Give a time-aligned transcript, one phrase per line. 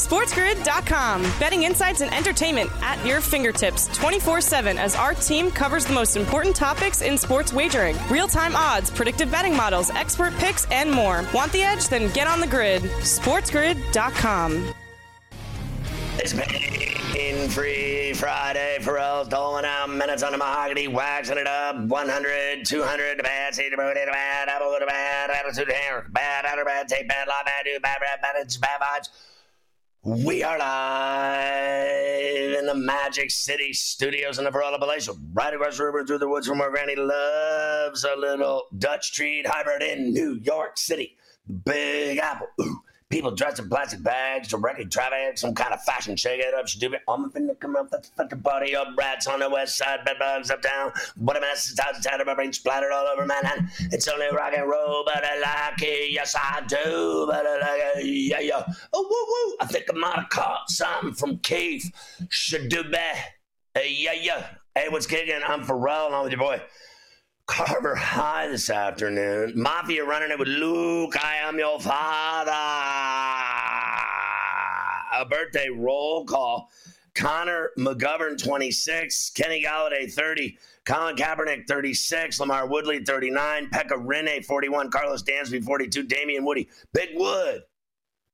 [0.00, 1.22] SportsGrid.com.
[1.38, 6.16] Betting insights and entertainment at your fingertips 24 7 as our team covers the most
[6.16, 11.24] important topics in sports wagering real time odds, predictive betting models, expert picks, and more.
[11.34, 11.88] Want the edge?
[11.88, 12.82] Then get on the grid.
[12.82, 14.72] SportsGrid.com.
[16.18, 18.78] It's pain free Friday.
[18.80, 21.76] Ferrall's doling out minutes on the mahogany, waxing it up.
[21.76, 26.64] 100, 200, the bad, see the bad, the bad, apple, the bad, attitude, bad, bad,
[26.64, 29.08] bad, take bad, bad, do, bad, bad, bad, it's bad vibes.
[30.02, 35.84] We are live in the Magic City studios in the Verona Palatial, right across the
[35.84, 40.40] river through the woods from where Granny loves a little Dutch treat hybrid in New
[40.42, 41.18] York City.
[41.66, 42.46] Big Apple.
[42.62, 42.80] Ooh.
[43.10, 46.68] People dressed in plastic bags, to directing traffic, some kind of fashion shake it up,
[46.68, 47.00] stupid.
[47.08, 50.92] I'm finna come up, let's fucking party up, rats on the west side, bedbugs uptown.
[51.16, 53.68] What a mess, it's outside of my brain splattered all over Manhattan.
[53.90, 57.96] It's only rock and roll, but I like it, yes I do, but I like
[57.96, 58.62] it, yeah, yeah.
[58.92, 61.90] Oh, woo, woo, I think I might have caught something from Keith
[62.28, 62.94] Shadube.
[63.74, 64.46] Hey, yeah, yeah.
[64.76, 65.40] Hey, what's kicking?
[65.44, 66.62] I'm Ferrall, along with your boy.
[67.50, 69.54] Carver High this afternoon.
[69.56, 71.16] Mafia running it with Luke.
[71.22, 72.52] I am your father.
[75.12, 76.70] A birthday roll call.
[77.16, 79.30] Connor McGovern, 26.
[79.30, 80.58] Kenny Golladay, 30.
[80.84, 82.38] Colin Kaepernick, 36.
[82.38, 83.68] LaMarr Woodley, 39.
[83.70, 84.88] Pekka Rinne, 41.
[84.88, 86.04] Karlos Dansby, 42.
[86.04, 86.68] Damien Woody.
[86.94, 87.62] Big Wood,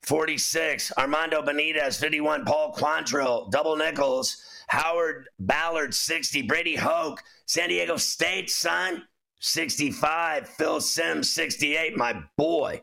[0.03, 0.93] 46.
[0.99, 2.45] Armando Benitez, 51.
[2.45, 4.37] Paul Quantrill, double nickels.
[4.69, 6.43] Howard Ballard, 60.
[6.43, 9.05] Brady Hoke, San Diego State, son,
[9.41, 10.49] 65.
[10.49, 11.97] Phil Simms, 68.
[11.97, 12.83] My boy.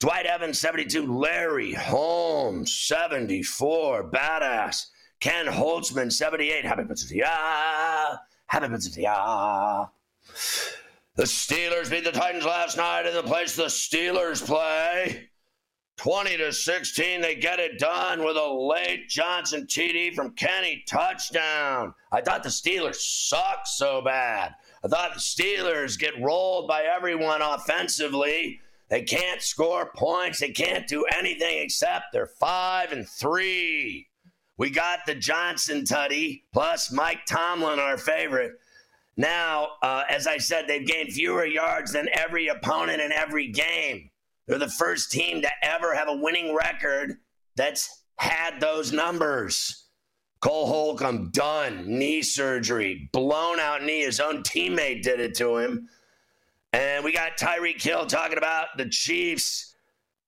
[0.00, 1.12] Dwight Evans, 72.
[1.12, 4.10] Larry Holmes, 74.
[4.10, 4.86] Badass.
[5.20, 6.64] Ken Holtzman, 78.
[6.64, 7.22] Happy birthday.
[8.46, 9.02] Happy birthday.
[11.16, 15.30] The Steelers beat the Titans last night in the place the Steelers play.
[15.98, 21.92] 20 to 16, they get it done with a late Johnson TD from Kenny touchdown.
[22.12, 24.54] I thought the Steelers sucked so bad.
[24.84, 28.60] I thought the Steelers get rolled by everyone offensively.
[28.88, 30.38] They can't score points.
[30.38, 34.06] They can't do anything except they're five and three.
[34.56, 38.52] We got the Johnson tutty plus Mike Tomlin, our favorite.
[39.16, 44.10] Now, uh, as I said, they've gained fewer yards than every opponent in every game.
[44.48, 47.18] They're the first team to ever have a winning record
[47.54, 49.84] that's had those numbers.
[50.40, 54.02] Cole Holcomb done knee surgery, blown out knee.
[54.02, 55.88] His own teammate did it to him.
[56.72, 59.74] And we got Tyreek Hill talking about the Chiefs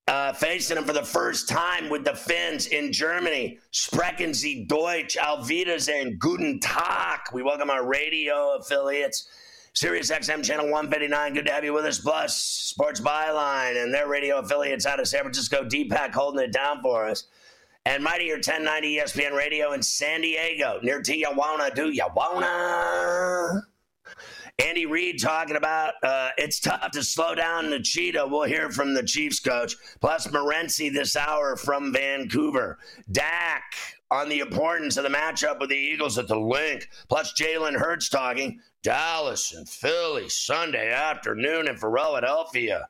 [0.09, 3.59] uh, facing them for the first time with the Fins in Germany.
[3.71, 7.21] Sprechen Sie Deutsch, Auf Wiedersehen, Guten Tag.
[7.33, 9.29] We welcome our radio affiliates.
[9.73, 11.35] Sirius XM Channel 159.
[11.35, 12.01] Good to have you with us.
[12.01, 15.65] Plus, Sports Byline and their radio affiliates out of San Francisco.
[15.65, 17.29] Deepak holding it down for us.
[17.87, 21.75] And Mightier 1090 ESPN Radio in San Diego, near Tijuana.
[21.75, 23.63] Do you wanna?
[24.59, 28.27] Andy Reid talking about uh, it's tough to slow down the cheetah.
[28.27, 29.77] We'll hear from the Chiefs coach.
[30.01, 32.79] Plus, Morency this hour from Vancouver.
[33.11, 33.63] Dak
[34.11, 36.89] on the importance of the matchup with the Eagles at the Linc.
[37.09, 42.89] Plus, Jalen Hurts talking Dallas and Philly Sunday afternoon in Philadelphia.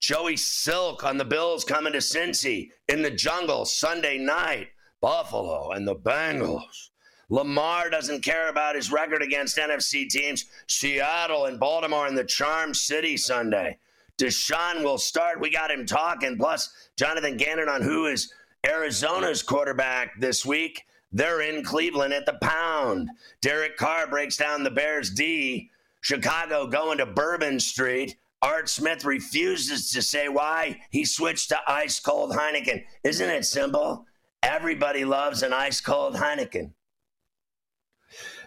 [0.00, 4.68] Joey Silk on the Bills coming to Cincy in the jungle Sunday night.
[5.00, 6.90] Buffalo and the Bengals.
[7.28, 10.46] Lamar doesn't care about his record against NFC teams.
[10.66, 13.78] Seattle and Baltimore in the Charm City Sunday.
[14.18, 15.40] Deshaun will start.
[15.40, 16.36] We got him talking.
[16.36, 18.32] Plus, Jonathan Gannon on who is
[18.66, 20.84] Arizona's quarterback this week.
[21.12, 23.10] They're in Cleveland at the pound.
[23.40, 25.70] Derek Carr breaks down the Bears D.
[26.00, 28.16] Chicago going to Bourbon Street.
[28.42, 32.84] Art Smith refuses to say why he switched to ice cold Heineken.
[33.04, 34.06] Isn't it simple?
[34.42, 36.72] Everybody loves an ice cold Heineken.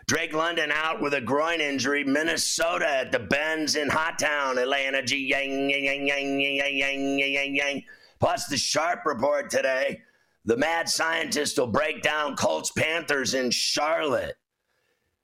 [0.08, 2.04] Drake London out with a groin injury.
[2.04, 4.58] Minnesota at the Benz in Hot Town.
[4.58, 7.82] Atlanta, G yang, yang, yang, yang, yang, yang, yang, yang.
[8.20, 10.02] Plus the Sharp report today.
[10.46, 14.36] The mad scientist will break down Colts Panthers in Charlotte.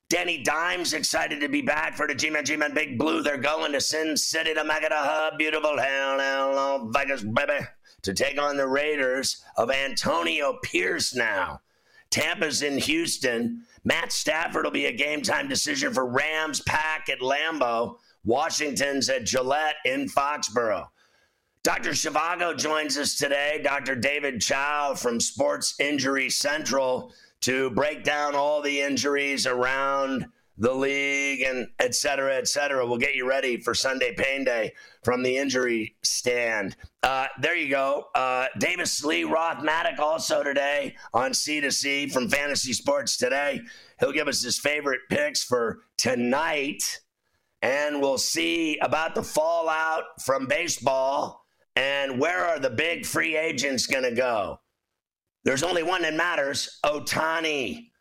[0.09, 3.21] Danny Dimes excited to be back for the G-Man, G-Man Big Blue.
[3.21, 5.37] They're going to Sin City to make it a hub.
[5.37, 7.65] Beautiful hell, hell, Vegas, baby.
[8.03, 11.61] To take on the Raiders of Antonio Pierce now.
[12.09, 13.63] Tampa's in Houston.
[13.83, 17.97] Matt Stafford will be a game time decision for Rams Pack at Lambeau.
[18.23, 20.87] Washington's at Gillette in Foxborough.
[21.63, 21.89] Dr.
[21.89, 23.59] Zhivago joins us today.
[23.61, 23.93] Dr.
[23.93, 30.25] David Chao from Sports Injury Central to break down all the injuries around
[30.57, 32.85] the league and et cetera, et cetera.
[32.85, 34.73] We'll get you ready for Sunday Pain Day
[35.03, 36.77] from the injury stand.
[37.03, 38.05] Uh, there you go.
[38.15, 43.61] Uh, Davis Lee Rothmatic also today on C2C from Fantasy Sports Today.
[43.99, 47.01] He'll give us his favorite picks for tonight,
[47.61, 51.38] and we'll see about the fallout from baseball
[51.79, 54.59] and where are the big free agents going to go.
[55.45, 57.91] There's only one that matters Ohtani.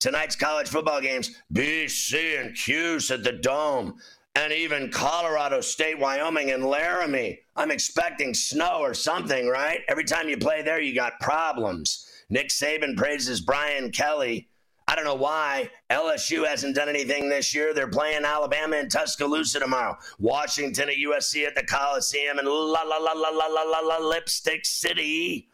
[0.00, 3.94] Tonight's college football games BC and Cuse at the Dome,
[4.34, 7.38] and even Colorado State, Wyoming, and Laramie.
[7.54, 9.80] I'm expecting snow or something, right?
[9.86, 12.08] Every time you play there, you got problems.
[12.30, 14.48] Nick Saban praises Brian Kelly.
[14.88, 17.74] I don't know why LSU hasn't done anything this year.
[17.74, 19.96] They're playing Alabama in Tuscaloosa tomorrow.
[20.18, 23.98] Washington at USC at the Coliseum and la la la la la la la la
[23.98, 25.48] Lipstick City.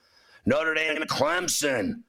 [0.44, 2.02] Notre Dame and Clemson.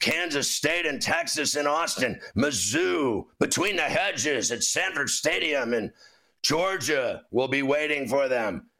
[0.00, 5.90] Kansas State and Texas in Austin, Mizzou, between the hedges at Sanford Stadium, and
[6.42, 8.70] Georgia will be waiting for them.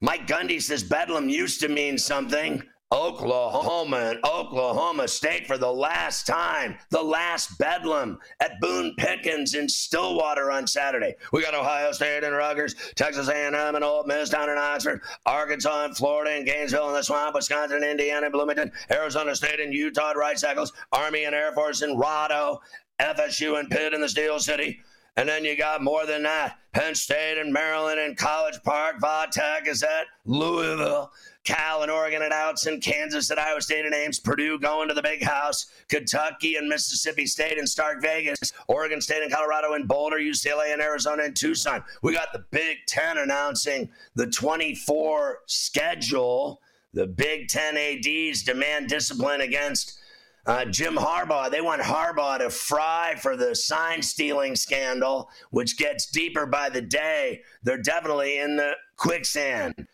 [0.00, 2.62] Mike Gundy says Bedlam used to mean something.
[2.92, 9.68] Oklahoma and Oklahoma State for the last time, the last bedlam at Boone Pickens in
[9.68, 11.16] Stillwater on Saturday.
[11.32, 15.86] We got Ohio State and Rutgers, Texas A&M and Ole Miss down in Oxford, Arkansas
[15.86, 20.44] and Florida and Gainesville and the Swamp, Wisconsin, Indiana, Bloomington, Arizona State and Utah Rice
[20.44, 22.58] Eccles, Army and Air Force in Rado,
[23.00, 24.80] FSU and Pitt in the Steel City.
[25.16, 26.58] And then you got more than that.
[26.72, 31.10] Penn State and Maryland and College Park, Vatech is at Louisville.
[31.44, 34.94] Cal and Oregon at Autzen and Kansas at Iowa State and Ames, Purdue going to
[34.94, 39.86] the big house, Kentucky and Mississippi State and Stark Vegas, Oregon State and Colorado and
[39.86, 41.84] Boulder, UCLA and Arizona and Tucson.
[42.02, 46.60] We got the Big Ten announcing the 24 schedule.
[46.92, 49.98] The Big Ten ADs demand discipline against
[50.46, 51.50] uh, Jim Harbaugh.
[51.50, 56.80] They want Harbaugh to fry for the sign stealing scandal, which gets deeper by the
[56.80, 57.42] day.
[57.62, 59.88] They're definitely in the quicksand.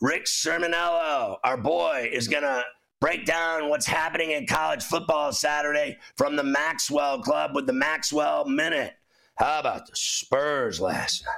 [0.00, 2.62] Rick Sermonello, our boy, is going to
[3.00, 8.44] break down what's happening in college football Saturday from the Maxwell Club with the Maxwell
[8.44, 8.94] Minute.
[9.36, 11.34] How about the Spurs last night?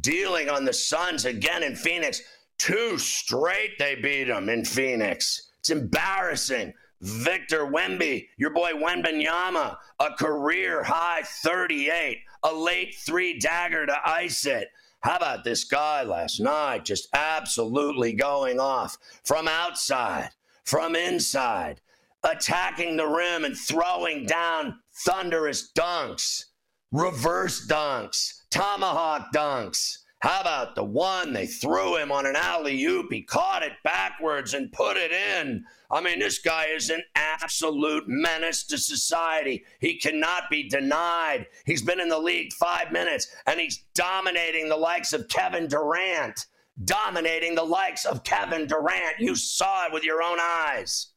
[0.00, 2.20] Dealing on the Suns again in Phoenix.
[2.58, 5.50] Two straight they beat them in Phoenix.
[5.60, 6.74] It's embarrassing.
[7.04, 14.46] Victor Wemby, your boy Wembanyama, a career high 38, a late three dagger to ice
[14.46, 14.68] it.
[15.00, 20.30] How about this guy last night just absolutely going off from outside,
[20.64, 21.82] from inside,
[22.22, 26.46] attacking the rim and throwing down thunderous dunks,
[26.90, 29.98] reverse dunks, tomahawk dunks.
[30.24, 33.12] How about the one they threw him on an alley oop?
[33.12, 35.66] He caught it backwards and put it in.
[35.90, 39.64] I mean, this guy is an absolute menace to society.
[39.80, 41.48] He cannot be denied.
[41.66, 46.46] He's been in the league five minutes and he's dominating the likes of Kevin Durant.
[46.82, 49.18] Dominating the likes of Kevin Durant.
[49.18, 51.08] You saw it with your own eyes.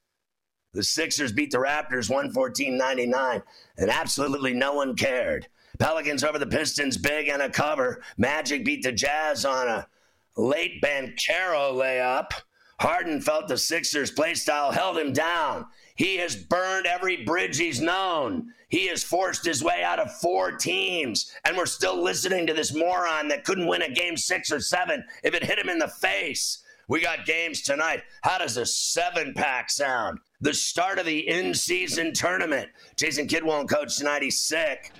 [0.73, 3.41] The Sixers beat the Raptors 114 99,
[3.77, 5.47] and absolutely no one cared.
[5.79, 8.01] Pelicans over the Pistons, big and a cover.
[8.17, 9.87] Magic beat the Jazz on a
[10.35, 12.31] late Banchero layup.
[12.79, 15.65] Harden felt the Sixers' play style held him down.
[15.95, 18.53] He has burned every bridge he's known.
[18.69, 22.75] He has forced his way out of four teams, and we're still listening to this
[22.75, 25.87] moron that couldn't win a game six or seven if it hit him in the
[25.87, 26.63] face.
[26.87, 28.03] We got games tonight.
[28.21, 30.19] How does a seven pack sound?
[30.39, 32.69] The start of the in season tournament.
[32.95, 34.21] Jason Kidd won't coach tonight.
[34.21, 34.93] He's sick.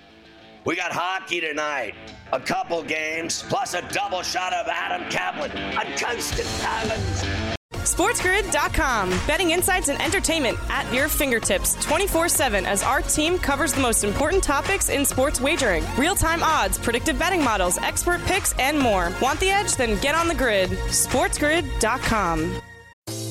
[0.64, 1.94] We got hockey tonight,
[2.32, 7.24] a couple games, plus a double shot of Adam Kaplan on Constant Diamonds.
[7.72, 9.10] SportsGrid.com.
[9.26, 14.04] Betting insights and entertainment at your fingertips 24 7 as our team covers the most
[14.04, 19.10] important topics in sports wagering real time odds, predictive betting models, expert picks, and more.
[19.22, 19.74] Want the edge?
[19.76, 20.70] Then get on the grid.
[20.70, 22.62] SportsGrid.com.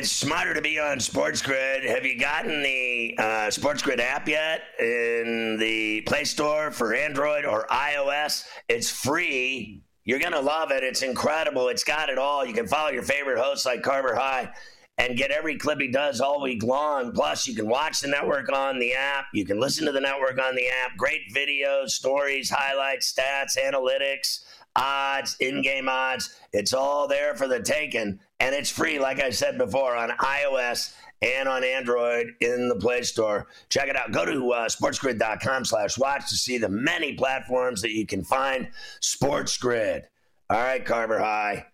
[0.00, 1.84] It's smarter to be on Sports Grid.
[1.84, 7.44] Have you gotten the uh, Sports Grid app yet in the Play Store for Android
[7.44, 8.46] or iOS?
[8.70, 9.82] It's free.
[10.06, 10.82] You're going to love it.
[10.82, 11.68] It's incredible.
[11.68, 12.46] It's got it all.
[12.46, 14.48] You can follow your favorite hosts like Carver High
[14.96, 17.12] and get every clip he does all week long.
[17.12, 19.26] Plus, you can watch the network on the app.
[19.34, 20.96] You can listen to the network on the app.
[20.96, 24.44] Great videos, stories, highlights, stats, analytics
[24.76, 26.34] odds, in game odds.
[26.52, 28.20] It's all there for the taking.
[28.40, 33.02] And it's free, like I said before, on iOS and on Android in the Play
[33.02, 33.46] Store.
[33.68, 34.12] Check it out.
[34.12, 38.68] Go to uh, sportsgrid.com slash watch to see the many platforms that you can find
[39.00, 40.04] Sports Grid.
[40.48, 41.66] All right, Carver High.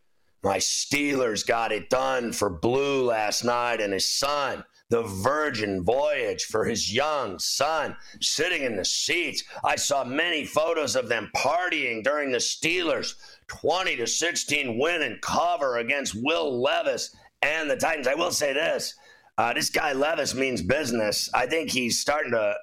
[0.42, 6.44] My Steelers got it done for Blue last night and his son the Virgin Voyage
[6.44, 9.42] for his young son sitting in the seats.
[9.64, 13.14] I saw many photos of them partying during the Steelers
[13.48, 18.06] 20 to 16 win and cover against Will Levis and the Titans.
[18.06, 18.94] I will say this
[19.38, 21.28] uh, this guy Levis means business.
[21.34, 22.56] I think he's starting to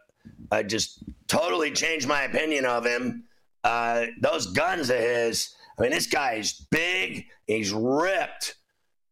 [0.51, 3.25] uh, just totally change my opinion of him.
[3.63, 8.55] Uh, those guns of his, I mean, this guy is big, he's ripped.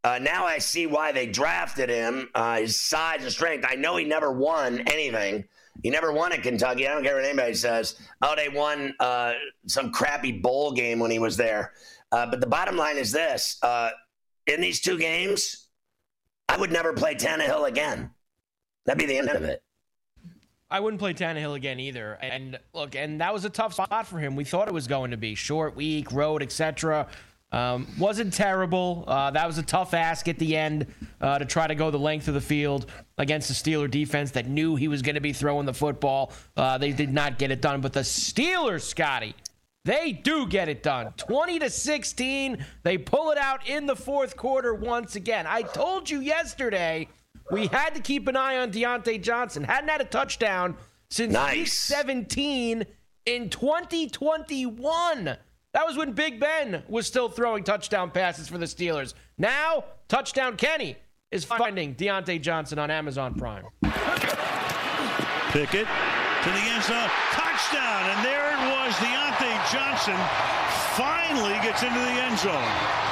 [0.04, 2.28] Uh, now I see why they drafted him.
[2.34, 3.64] Uh, his size and strength.
[3.68, 5.44] I know he never won anything.
[5.82, 6.86] He never won at Kentucky.
[6.86, 7.98] I don't care what anybody says.
[8.20, 9.34] Oh, they won uh,
[9.66, 11.72] some crappy bowl game when he was there.
[12.10, 13.90] Uh, but the bottom line is this: uh,
[14.46, 15.68] in these two games,
[16.48, 18.10] I would never play Tannehill again.
[18.84, 19.62] That'd be the end of it.
[20.70, 22.14] I wouldn't play Tannehill again either.
[22.14, 24.36] And look, and that was a tough spot for him.
[24.36, 27.06] We thought it was going to be short week, road, etc.
[27.52, 29.04] Um, wasn't terrible.
[29.06, 30.86] Uh, that was a tough ask at the end
[31.20, 32.86] uh, to try to go the length of the field
[33.18, 36.32] against the Steeler defense that knew he was going to be throwing the football.
[36.56, 37.82] Uh, they did not get it done.
[37.82, 39.34] But the Steelers, Scotty,
[39.84, 41.12] they do get it done.
[41.18, 42.64] 20 to 16.
[42.84, 45.46] They pull it out in the fourth quarter once again.
[45.46, 47.08] I told you yesterday
[47.50, 49.64] we had to keep an eye on Diontae Johnson.
[49.64, 50.74] Hadn't had a touchdown
[51.10, 51.56] since Nice.
[51.56, 52.84] week 17
[53.26, 55.36] in 2021.
[55.74, 59.14] That was when Big Ben was still throwing touchdown passes for the Steelers.
[59.38, 60.96] Now, touchdown Kenny
[61.30, 63.64] is finding Diontae Johnson on Amazon Prime.
[65.50, 67.08] Pickett to the end zone.
[67.30, 68.10] Touchdown.
[68.10, 68.94] And there it was.
[68.96, 70.16] Diontae Johnson
[70.94, 73.02] finally gets into the end zone.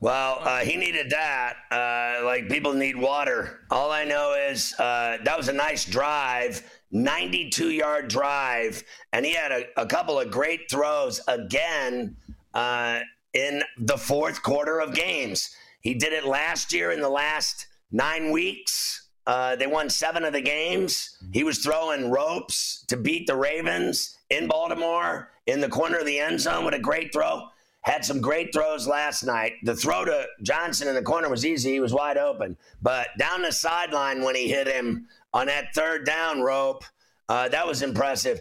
[0.00, 1.56] Well, uh, he needed that.
[1.70, 3.60] Uh, like people need water.
[3.70, 9.34] All I know is uh, that was a nice drive, 92 yard drive, and he
[9.34, 12.16] had a, a couple of great throws again
[12.54, 13.00] uh,
[13.34, 15.54] in the fourth quarter of games.
[15.80, 19.08] He did it last year in the last nine weeks.
[19.26, 21.18] Uh, they won seven of the games.
[21.32, 26.18] He was throwing ropes to beat the Ravens in Baltimore in the corner of the
[26.18, 27.48] end zone with a great throw.
[27.82, 29.52] Had some great throws last night.
[29.62, 31.72] The throw to Johnson in the corner was easy.
[31.72, 32.56] He was wide open.
[32.82, 36.84] But down the sideline when he hit him on that third down rope,
[37.28, 38.40] uh, that was impressive.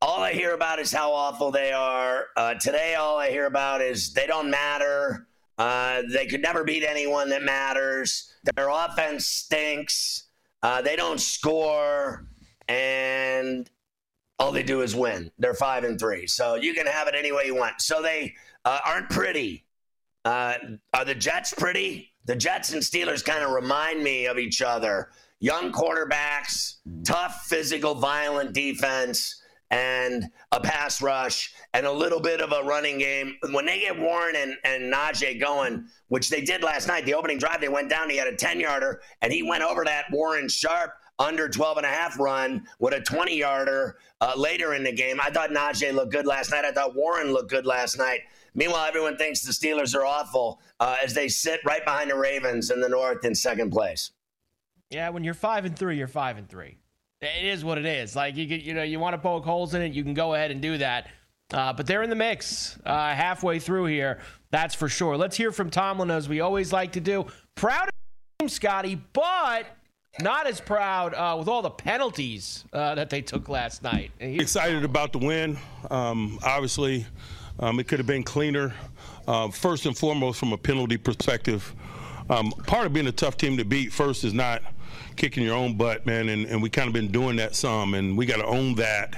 [0.00, 2.26] All I hear about is how awful they are.
[2.36, 5.26] Uh, today, all I hear about is they don't matter.
[5.58, 8.32] Uh, they could never beat anyone that matters.
[8.54, 10.28] Their offense stinks.
[10.62, 12.28] Uh, they don't score.
[12.68, 13.68] And
[14.38, 15.32] all they do is win.
[15.38, 17.80] They're five and three, so you can have it any way you want.
[17.80, 19.64] So they uh, aren't pretty.
[20.24, 20.54] Uh,
[20.94, 22.12] are the Jets pretty?
[22.26, 25.10] The Jets and Steelers kind of remind me of each other.
[25.40, 29.40] Young quarterbacks, tough, physical, violent defense,
[29.70, 33.36] and a pass rush, and a little bit of a running game.
[33.50, 37.38] When they get Warren and, and Najee going, which they did last night, the opening
[37.38, 40.48] drive, they went down, he had a 10 yarder, and he went over that Warren
[40.48, 44.92] Sharp under 12 and a half run with a 20 yarder uh, later in the
[44.92, 45.20] game.
[45.20, 46.64] I thought Najee looked good last night.
[46.64, 48.20] I thought Warren looked good last night.
[48.54, 52.70] Meanwhile, everyone thinks the Steelers are awful uh, as they sit right behind the Ravens
[52.70, 54.12] in the North in second place.
[54.90, 56.78] Yeah, when you're five and three, you're five and three.
[57.20, 58.16] It is what it is.
[58.16, 60.50] Like you, you know, you want to poke holes in it, you can go ahead
[60.50, 61.08] and do that.
[61.52, 64.20] Uh, but they're in the mix uh, halfway through here.
[64.50, 65.16] That's for sure.
[65.16, 67.26] Let's hear from Tomlin as we always like to do.
[67.54, 67.88] Proud
[68.40, 69.64] of Scotty, but
[70.20, 74.10] not as proud uh, with all the penalties uh, that they took last night.
[74.18, 75.58] He- Excited about the win.
[75.90, 77.06] Um, obviously,
[77.60, 78.74] um, it could have been cleaner.
[79.26, 81.74] Uh, first and foremost, from a penalty perspective,
[82.30, 84.62] um, part of being a tough team to beat first is not
[85.18, 88.16] kicking your own butt, man, and, and we kind of been doing that some, and
[88.16, 89.16] we got to own that.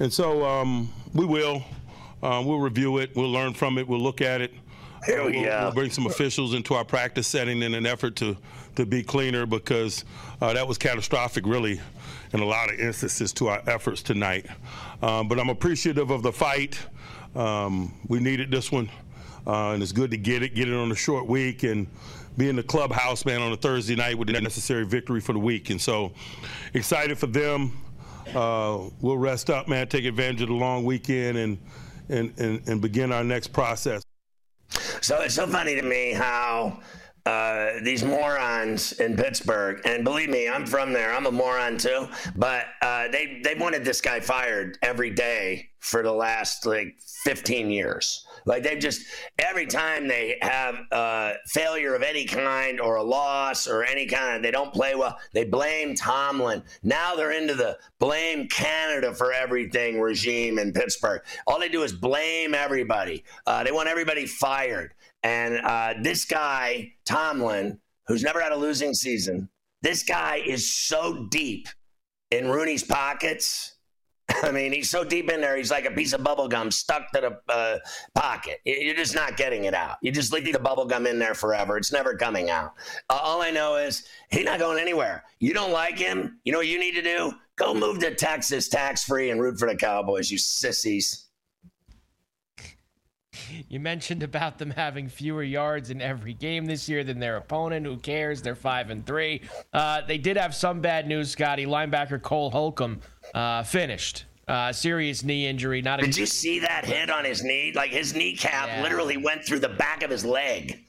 [0.00, 1.62] And so um, we will.
[2.22, 3.14] Uh, we'll review it.
[3.14, 3.86] We'll learn from it.
[3.86, 4.52] We'll look at it.
[5.04, 5.60] Here we we'll, go.
[5.62, 8.36] we'll bring some officials into our practice setting in an effort to
[8.74, 10.04] to be cleaner because
[10.40, 11.80] uh, that was catastrophic, really,
[12.32, 14.46] in a lot of instances to our efforts tonight.
[15.02, 16.78] Um, but I'm appreciative of the fight.
[17.34, 18.90] Um, we needed this one,
[19.46, 21.86] uh, and it's good to get it, get it on a short week, and
[22.36, 25.38] be in the clubhouse, man, on a Thursday night with the necessary victory for the
[25.38, 25.70] week.
[25.70, 26.12] And so
[26.74, 27.72] excited for them.
[28.34, 31.58] Uh, we'll rest up, man, take advantage of the long weekend and,
[32.08, 34.02] and, and, and begin our next process.
[35.00, 36.80] So it's so funny to me how
[37.26, 41.12] uh, these morons in Pittsburgh, and believe me, I'm from there.
[41.12, 42.08] I'm a moron too.
[42.36, 47.70] But uh, they they wanted this guy fired every day for the last like 15
[47.70, 48.26] years.
[48.44, 49.02] Like they've just
[49.38, 54.44] every time they have a failure of any kind or a loss or any kind,
[54.44, 55.18] they don't play well.
[55.32, 56.62] They blame Tomlin.
[56.82, 61.22] Now they're into the blame Canada for everything regime in Pittsburgh.
[61.46, 63.24] All they do is blame everybody.
[63.46, 64.94] Uh, they want everybody fired.
[65.26, 69.48] And uh, this guy Tomlin, who's never had a losing season,
[69.82, 71.66] this guy is so deep
[72.30, 73.74] in Rooney's pockets.
[74.44, 77.10] I mean, he's so deep in there, he's like a piece of bubble gum stuck
[77.10, 77.78] to the uh,
[78.14, 78.60] pocket.
[78.64, 79.96] You're just not getting it out.
[80.00, 81.76] You're just leave the bubble gum in there forever.
[81.76, 82.74] It's never coming out.
[83.10, 85.24] Uh, all I know is he's not going anywhere.
[85.40, 86.38] You don't like him?
[86.44, 87.32] You know what you need to do?
[87.56, 91.25] Go move to Texas tax free and root for the Cowboys, you sissies.
[93.68, 97.86] You mentioned about them having fewer yards in every game this year than their opponent.
[97.86, 98.42] Who cares?
[98.42, 99.42] They're five and three.
[99.72, 101.66] Uh, they did have some bad news, Scotty.
[101.66, 103.00] Linebacker Cole Holcomb
[103.34, 104.24] uh, finished.
[104.48, 105.82] Uh, serious knee injury.
[105.82, 105.98] Not.
[106.00, 107.72] Did you see that hit on his knee?
[107.74, 108.82] Like his kneecap Yeah.
[108.82, 110.84] literally went through the back of his leg.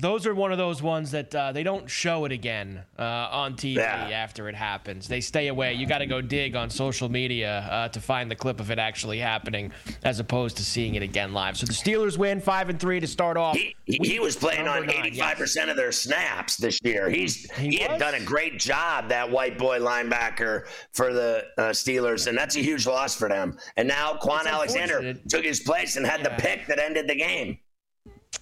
[0.00, 3.54] Those are one of those ones that uh, they don't show it again uh, on
[3.54, 4.08] TV Yeah.
[4.10, 5.08] after it happens.
[5.08, 5.74] They stay away.
[5.74, 8.78] You got to go dig on social media uh, to find the clip of it
[8.78, 11.56] actually happening, as opposed to seeing it again live.
[11.56, 13.56] So the Steelers win five and three to start off.
[13.56, 17.10] He, he, was playing on eighty-five percent of their snaps this year.
[17.10, 21.62] He's he, He had done a great job that white boy linebacker for the uh,
[21.70, 23.58] Steelers, and that's a huge loss for them.
[23.76, 27.58] And now Kwon Alexander took his place and had the pick that ended the game.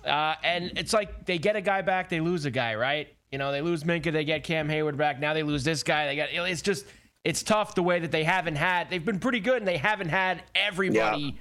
[0.08, 3.08] Uh, and it's like they get a guy back, they lose a guy, right?
[3.30, 5.20] You know, they lose Minkah, they get Cam Hayward back.
[5.20, 6.06] Now they lose this guy.
[6.06, 6.28] They got.
[6.32, 6.86] It's just
[7.24, 8.88] it's tough the way that they haven't had.
[8.90, 11.38] They've been pretty good, and they haven't had everybody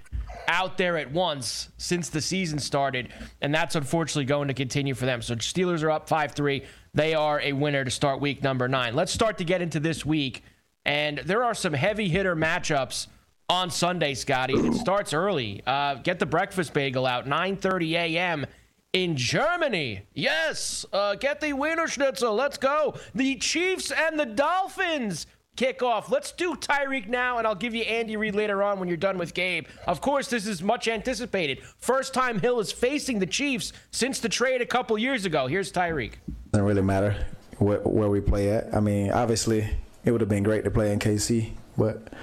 [0.49, 5.05] out there at once since the season started, and that's unfortunately going to continue for
[5.05, 5.21] them.
[5.21, 6.65] So Steelers are up five three.
[6.93, 8.95] They are a winner to start week number nine.
[8.95, 10.43] Let's start to get into this week,
[10.83, 13.07] and there are some heavy hitter matchups
[13.49, 14.53] on Sunday, Scotty.
[14.55, 15.61] It starts early.
[15.65, 18.45] Uh, get the breakfast bagel out, 9:30 a.m.
[18.93, 20.01] in Germany.
[20.13, 22.35] Yes, uh, get the Wiener Schnitzel.
[22.35, 22.95] Let's go.
[23.15, 26.11] The Chiefs and the Dolphins kick off.
[26.11, 29.17] Let's do Tyreek now, and I'll give you Andy Reid later on when you're done
[29.17, 29.65] with Gabe.
[29.87, 31.61] Of course, this is much anticipated.
[31.77, 35.47] First time Hill is facing the Chiefs since the trade a couple years ago.
[35.47, 36.13] Here's Tyreek.
[36.51, 37.25] doesn't really matter
[37.59, 38.75] where, where we play at.
[38.75, 39.67] I mean, obviously,
[40.05, 42.13] it would have been great to play in KC, but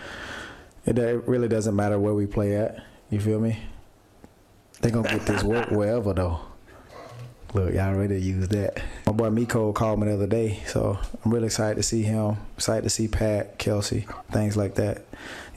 [0.86, 2.84] it, it really doesn't matter where we play at.
[3.10, 3.58] You feel me?
[4.80, 6.40] They gonna get this work wherever though.
[7.54, 8.82] Look, y'all ready to use that.
[9.06, 12.36] My boy Miko called me the other day, so I'm really excited to see him.
[12.56, 15.04] Excited to see Pat, Kelce, things like that.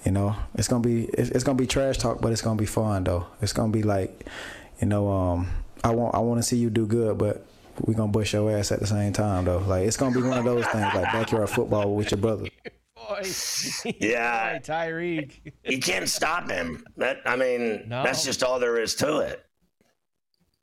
[0.06, 2.68] You know, it's gonna be it's, it's gonna be trash talk, but it's gonna be
[2.68, 3.26] fun though.
[3.42, 4.28] It's gonna be like,
[4.80, 5.50] you know, um,
[5.84, 7.46] I want I want to see you do good, but
[7.82, 9.60] we gonna bust your ass at the same time though.
[9.60, 12.48] Like it's gonna be one of those things like backyard football with your brother.
[14.00, 14.60] Yeah.
[14.60, 15.54] Tyreek.
[15.66, 16.84] you can't stop him.
[16.98, 18.04] That I mean, No.
[18.04, 19.46] that's just all there is to it.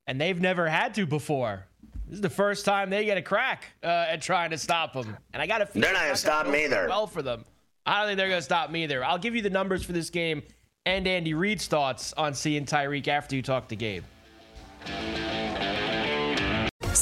[0.07, 1.67] And they've never had to before.
[2.07, 5.17] This is the first time they get a crack uh, at trying to stop him.
[5.33, 5.69] And I got to.
[5.79, 6.87] They're not gonna stop me either.
[6.89, 7.45] Well for them.
[7.87, 9.05] I don't think they're going to stop me either.
[9.05, 10.43] I'll give you the numbers for this game
[10.87, 14.05] and Andy Reid's thoughts on seeing Tyreek after you talk to Gabe.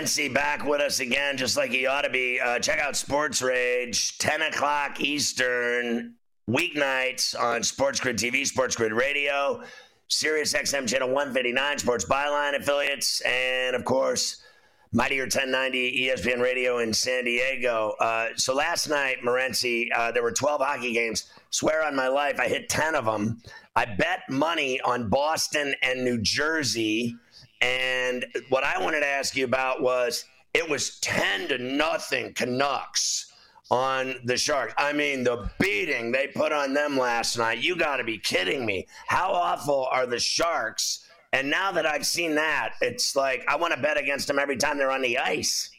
[0.00, 2.40] Uh, back with us again, just like he ought to be.
[2.40, 6.14] Uh, check out Sports Rage, 10 o'clock Eastern,
[6.48, 9.62] weeknights on Sports Grid TV, Sports Grid Radio,
[10.08, 14.42] Sirius XM Channel 159, Sports Byline affiliates, and of course,
[14.90, 17.92] Mightier 1090 ESPN Radio in San Diego.
[18.00, 21.30] Uh, so last night, Morency, uh, there were 12 hockey games.
[21.50, 23.42] Swear on my life, I hit 10 of them.
[23.76, 27.16] I bet money on Boston and New Jersey.
[27.60, 33.32] And what I wanted to ask you about was it was 10 to nothing Canucks
[33.70, 34.74] on the Sharks.
[34.76, 37.62] I mean, the beating they put on them last night.
[37.62, 38.86] You got to be kidding me.
[39.06, 41.06] How awful are the Sharks?
[41.32, 44.56] And now that I've seen that, it's like I want to bet against them every
[44.56, 45.70] time they're on the ice.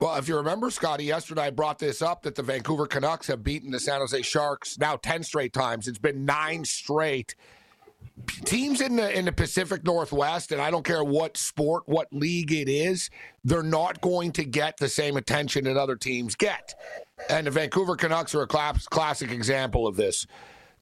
[0.00, 3.42] Well, if you remember, Scotty, yesterday I brought this up that the Vancouver Canucks have
[3.42, 5.88] beaten the San Jose Sharks now 10 straight times.
[5.88, 7.34] It's been nine straight.
[8.44, 12.52] Teams in the in the Pacific Northwest, and I don't care what sport, what league
[12.52, 13.08] it is,
[13.42, 16.74] they're not going to get the same attention that other teams get.
[17.30, 20.26] And the Vancouver Canucks are a class, classic example of this.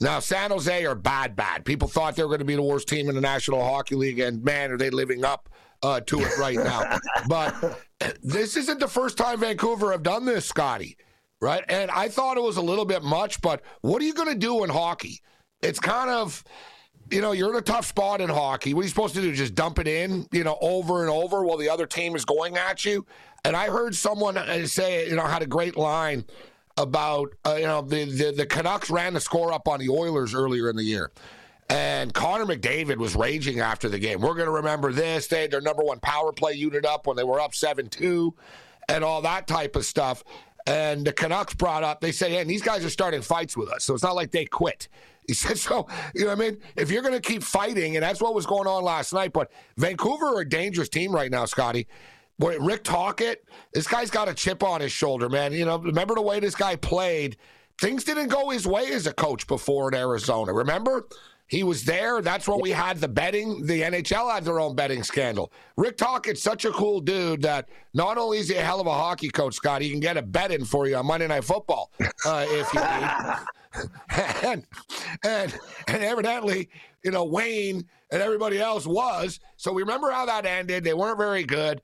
[0.00, 1.64] Now, San Jose are bad, bad.
[1.64, 4.18] People thought they were going to be the worst team in the National Hockey League,
[4.18, 5.50] and man, are they living up
[5.82, 6.98] uh, to it right now.
[7.28, 7.78] but
[8.22, 10.96] this isn't the first time Vancouver have done this, Scotty,
[11.40, 11.64] right?
[11.68, 14.38] And I thought it was a little bit much, but what are you going to
[14.38, 15.20] do in hockey?
[15.62, 16.42] It's kind of,
[17.10, 18.74] you know, you're in a tough spot in hockey.
[18.74, 19.32] What are you supposed to do?
[19.32, 22.56] Just dump it in, you know, over and over while the other team is going
[22.56, 23.06] at you?
[23.44, 26.24] And I heard someone uh, say, you know, had a great line
[26.76, 30.34] about uh, you know the, the the Canucks ran the score up on the Oilers
[30.34, 31.10] earlier in the year.
[31.68, 34.20] And Connor McDavid was raging after the game.
[34.20, 35.28] We're going to remember this.
[35.28, 38.34] They had their number one power play unit up when they were up 7 2
[38.88, 40.24] and all that type of stuff.
[40.66, 43.70] And the Canucks brought up, they say, hey, and these guys are starting fights with
[43.70, 43.84] us.
[43.84, 44.88] So it's not like they quit.
[45.30, 46.58] He said, so, you know what I mean?
[46.74, 49.52] If you're going to keep fighting, and that's what was going on last night, but
[49.76, 51.86] Vancouver are a dangerous team right now, Scotty.
[52.40, 55.52] Boy, Rick Tocchet, this guy's got a chip on his shoulder, man.
[55.52, 57.36] You know, remember the way this guy played?
[57.80, 60.52] Things didn't go his way as a coach before in Arizona.
[60.52, 61.06] Remember?
[61.46, 62.22] He was there.
[62.22, 63.66] That's when we had the betting.
[63.66, 65.52] The NHL had their own betting scandal.
[65.76, 68.92] Rick Tocchet's such a cool dude that not only is he a hell of a
[68.92, 71.92] hockey coach, Scott, he can get a bet in for you on Monday Night Football
[72.24, 73.36] uh, if you need.
[74.42, 74.66] and,
[75.24, 76.68] and and evidently,
[77.04, 79.40] you know, Wayne and everybody else was.
[79.56, 80.84] So we remember how that ended.
[80.84, 81.80] They weren't very good.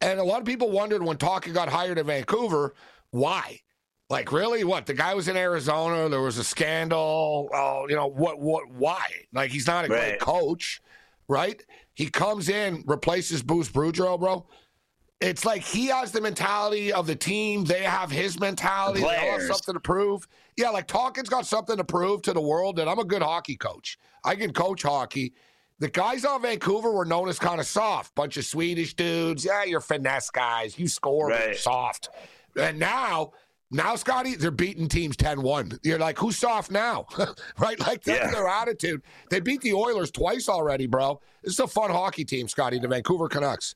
[0.00, 2.74] And a lot of people wondered when Tocchet got hired in Vancouver,
[3.10, 3.60] why?
[4.08, 4.64] Like really?
[4.64, 6.08] What the guy was in Arizona?
[6.08, 7.48] There was a scandal.
[7.52, 8.40] Oh, you know what?
[8.40, 8.70] What?
[8.70, 9.04] Why?
[9.32, 10.18] Like he's not a Right.
[10.18, 10.80] great coach,
[11.28, 11.62] right?
[11.94, 14.46] He comes in, replaces Bruce Boudreau, bro.
[15.20, 17.64] It's like he has the mentality of the team.
[17.64, 19.00] They have his mentality.
[19.00, 20.26] The They all have something to prove.
[20.60, 23.56] Yeah, like Tocchet's got something to prove to the world that I'm a good hockey
[23.56, 23.98] coach.
[24.24, 25.32] I can coach hockey.
[25.78, 29.44] The guys on Vancouver were known as kind of soft, bunch of Swedish dudes.
[29.44, 30.78] Yeah, you're finesse guys.
[30.78, 31.56] You score, Right.
[31.56, 32.10] soft.
[32.60, 33.32] And now,
[33.70, 35.78] now, Scotty, they're beating teams 10-1.
[35.82, 37.06] You're like, who's soft now?
[37.58, 37.80] right?
[37.80, 38.30] Like that's Yeah.
[38.30, 39.00] their attitude.
[39.30, 41.20] They beat the Oilers twice already, bro.
[41.42, 43.74] This is a fun hockey team, Scotty, the Vancouver Canucks.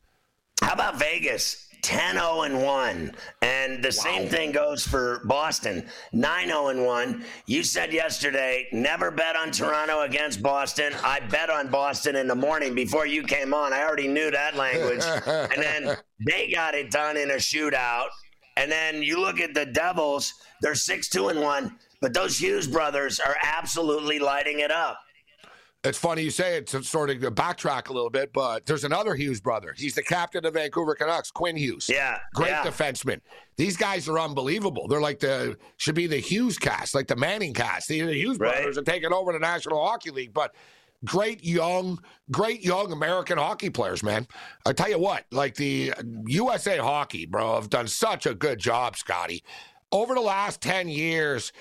[0.61, 1.69] How about Vegas?
[1.85, 3.13] 10 0 and 1.
[3.43, 5.87] And the same thing goes for Boston.
[6.15, 7.25] 9 0 and 1.
[7.47, 10.95] You said yesterday, never bet on Toronto against Boston.
[11.05, 13.75] I bet on Boston in the morning before you came on.
[13.75, 15.05] I already knew that language.
[15.05, 18.09] and then they got it done in a shootout.
[18.57, 21.79] And then you look at the Devils, they're 6 2 and 1.
[22.01, 24.99] But those Hughes brothers are absolutely lighting it up.
[25.85, 29.15] It's funny you say it to sort of backtrack a little bit, but there's another
[29.15, 29.75] Hughes brother.
[29.77, 31.91] He's the captain of Vancouver Canucks, Quinn Hughes.
[31.93, 32.63] Yeah, Great yeah.
[32.65, 33.21] defenseman.
[33.57, 34.89] These guys are unbelievable.
[34.89, 37.89] They're like the should be the Hughes cast, like the Manning cast.
[37.89, 38.55] The, the Hughes Right.
[38.55, 40.55] brothers are taking over the National Hockey League, but
[41.05, 44.27] great young, great young American hockey players, man.
[44.65, 45.93] I tell you what, like the
[46.27, 49.45] USA Hockey, bro, have done such a good job, Scotty.
[49.93, 51.53] Over the last 10 years,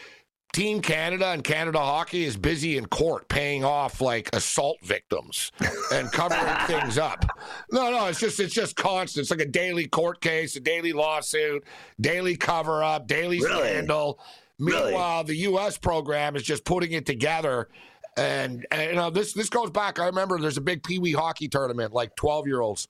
[0.53, 5.51] Team Canada and Canada Hockey is busy in court paying off like assault victims
[5.91, 7.25] and covering things up.
[7.71, 9.23] No, no, it's just it's just constant.
[9.23, 11.63] It's like a daily court case, a daily lawsuit,
[11.99, 13.67] daily cover up, daily Really?
[13.69, 14.19] scandal.
[14.59, 14.91] Really?
[14.91, 15.79] Meanwhile, the U.S.
[15.79, 17.67] program is just putting it together.
[18.15, 19.97] And, and you know this this goes back.
[19.99, 22.87] I remember there's a big Pee Wee hockey tournament, like 12 year olds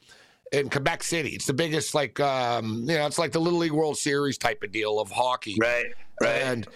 [0.52, 1.30] in Quebec City.
[1.30, 4.62] It's the biggest, like um, you know, it's like the Little League World Series type
[4.64, 5.56] of deal of hockey.
[5.58, 5.86] Right,
[6.20, 6.42] right.
[6.42, 6.68] And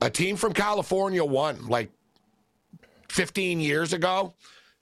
[0.00, 1.90] a team from California won like
[3.10, 4.34] 15 years ago.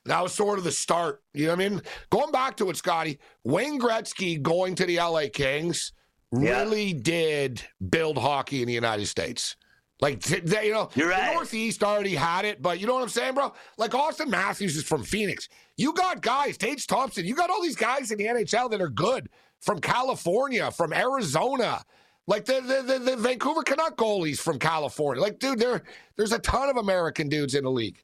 [0.07, 1.22] That was sort of the start.
[1.33, 1.83] You know what I mean?
[2.11, 5.92] Going back to it, Scotty, Wayne Gretzky going to the LA Kings
[6.33, 6.62] Yeah.
[6.62, 9.57] really did build hockey in the United States.
[10.00, 11.33] Like, they, you know, You're the right.
[11.35, 13.55] Northeast already had it, but you know what I'm saying, bro?
[13.79, 15.48] Like, Auston Matthews is from Phoenix.
[15.77, 18.88] You got guys, Tage Thompson, you got all these guys in the NHL that are
[18.90, 19.29] good
[19.61, 21.83] from California, from Arizona.
[22.26, 25.22] Like the, the, the, the Vancouver Canuck goalies from California.
[25.22, 25.82] Like, dude, there
[26.16, 28.02] there's a ton of American dudes in the league.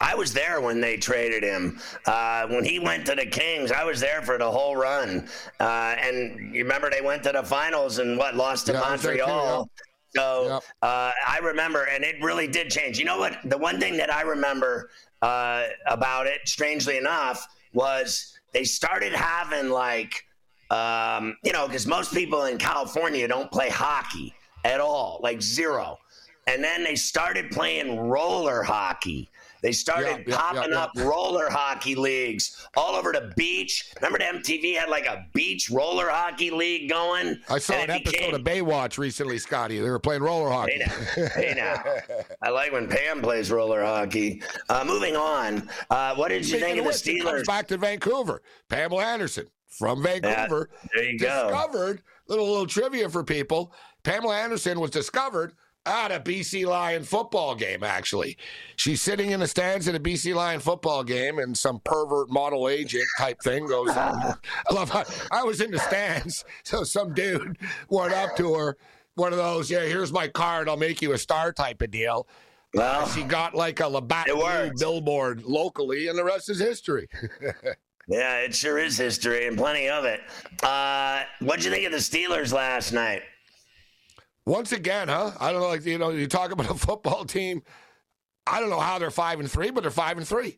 [0.00, 1.80] I was there when they traded him.
[2.06, 5.28] Uh, when he went to the Kings, I was there for the whole run.
[5.58, 9.16] Uh, and you remember they went to the finals and what lost to Yeah, there
[9.16, 9.70] too, Montreal.
[10.14, 10.62] So Yep.
[10.82, 12.98] uh, I remember, and it really did change.
[12.98, 13.38] You know what?
[13.44, 19.68] The one thing that I remember uh, about it, strangely enough, was they started having
[19.68, 20.24] like,
[20.70, 25.98] um, you know, because most people in California don't play hockey at all, like zero.
[26.46, 29.28] And then they started playing roller hockey.
[29.60, 33.92] They started Yeah, yeah, popping yeah, up roller hockey leagues all over the beach.
[33.96, 37.40] Remember, the MTV had like a beach roller hockey league going.
[37.50, 39.80] I saw an episode became- of Baywatch recently, Scotty.
[39.80, 40.80] They were playing roller hockey.
[40.80, 40.84] Hey
[41.16, 42.24] now, hey now.
[42.40, 44.42] I like when Pam plays roller hockey.
[44.68, 47.46] Uh, moving on, uh, what did you Speaking think of the which, it comes Steelers?
[47.46, 48.42] back to Vancouver.
[48.68, 50.70] Pamela Anderson from Vancouver.
[50.94, 51.48] there you go.
[51.50, 53.72] discovered little little trivia for people.
[54.02, 55.54] Pamela Anderson was discovered
[55.86, 57.82] at a BC Lion football game.
[57.82, 58.36] Actually,
[58.76, 62.68] she's sitting in the stands at a BC Lion football game, and some pervert model
[62.68, 63.88] agent type thing goes.
[63.90, 64.34] on.
[64.70, 68.76] I love how I was in the stands, so some dude went up to her.
[69.14, 70.68] One of those, yeah, here's my card.
[70.68, 72.28] I'll make you a star type of deal.
[72.74, 74.26] Well, She got like a Labatt
[74.78, 77.08] billboard locally, and the rest is history.
[78.08, 80.20] yeah, it sure is history and plenty of it.
[80.62, 83.22] Uh, what'd you think of the Steelers last night?
[84.46, 85.32] Once again, huh?
[85.38, 85.68] I don't know.
[85.68, 87.62] Like you know, you talk about a football team.
[88.46, 90.56] I don't know how they're five and three, but they're five and three.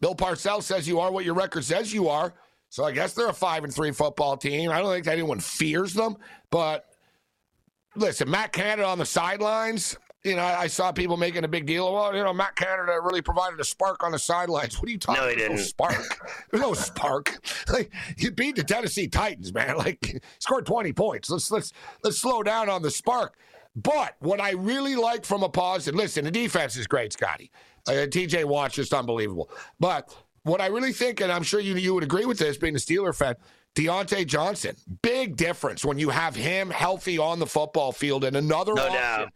[0.00, 2.34] Bill Parcells says you are what your record says you are.
[2.68, 4.70] So I guess they're a five and three football team.
[4.70, 6.16] I don't think anyone fears them.
[6.50, 6.86] But
[7.94, 9.96] listen, Matt Canada on the sidelines.
[10.24, 11.92] You know, I, I saw people making a big deal.
[11.94, 14.78] Well, you know, Matt Canada really provided a spark on the sidelines.
[14.80, 15.22] What are you talking?
[15.22, 15.26] About?
[15.26, 15.58] No, he didn't.
[15.58, 15.94] spark.
[16.50, 17.38] There's no spark.
[17.72, 19.76] Like you beat the Tennessee Titans, man.
[19.78, 21.30] Like scored 20 points.
[21.30, 23.38] Let's let's let's slow down on the spark.
[23.76, 27.50] But what I really like from a positive, listen, the defense is great, Scotty.
[27.86, 29.50] Uh, TJ Watt's just unbelievable.
[29.78, 32.74] But what I really think, and I'm sure you you would agree with this, being
[32.74, 33.36] a Steeler fan,
[33.76, 38.74] Diontae Johnson, big difference when you have him healthy on the football field and another
[38.74, 38.94] No option.
[39.00, 39.28] doubt.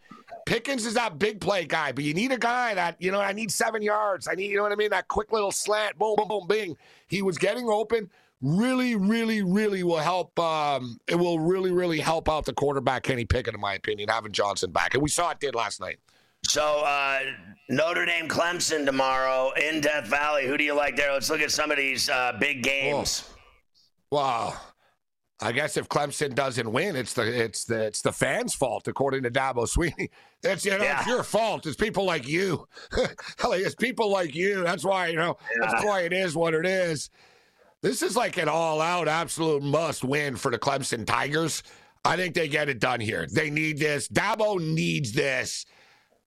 [0.47, 3.33] Pickens is that big play guy, but you need a guy that, you know, I
[3.33, 4.29] need seven yards.
[4.29, 4.91] I need, you know what I mean?
[4.91, 6.77] That quick little slant, boom, boom, boom, bing.
[7.07, 8.11] He was getting open.
[8.41, 10.37] Really, really, really will help.
[10.39, 14.33] Um, it will really, really help out the quarterback, Kenny Pickett, in my opinion, having
[14.33, 14.95] Johnson back.
[14.95, 16.01] And we saw it did last night.
[16.49, 17.21] So uh,
[17.69, 20.49] Notre Dame Clemson tomorrow in Death Valley.
[20.49, 21.13] Who do you like there?
[21.13, 23.31] Let's look at some of these uh, big games.
[24.11, 24.57] Wow.
[25.43, 29.25] I guess if Clemson doesn't win, it's the it's the it's the fans' fault, according
[29.25, 30.09] to Dabo Swinney.
[30.45, 30.99] It's you know Yeah.
[30.99, 31.67] it's your fault.
[31.67, 32.67] It's people like you.
[33.45, 34.63] It's people like you.
[34.65, 37.11] That's why you know that's why it is what it is.
[37.81, 41.63] This is like an all-out, absolute must-win for the Clemson Tigers.
[42.05, 43.27] I think they get it done here.
[43.33, 44.09] They need this.
[44.09, 45.65] Dabo needs this.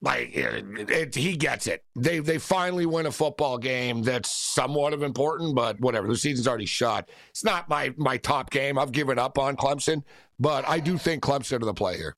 [0.01, 1.83] Like it, it, he gets it.
[1.95, 6.07] They they finally win a football game that's somewhat of important, but whatever.
[6.07, 7.09] The season's already shot.
[7.29, 8.77] It's not my my top game.
[8.77, 10.03] I've given up on Clemson,
[10.39, 12.15] but I do think Clemson are the play here.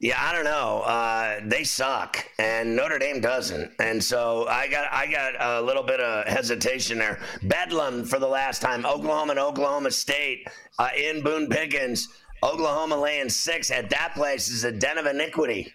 [0.00, 0.80] Yeah, I don't know.
[0.80, 5.82] Uh, they suck, and Notre Dame doesn't, and so I got I got a little
[5.82, 7.20] bit of hesitation there.
[7.42, 8.86] Bedlam for the last time.
[8.86, 12.08] Oklahoma and Oklahoma State uh, in Boone Pickens.
[12.42, 15.70] Oklahoma laying six at that place is a den of iniquity.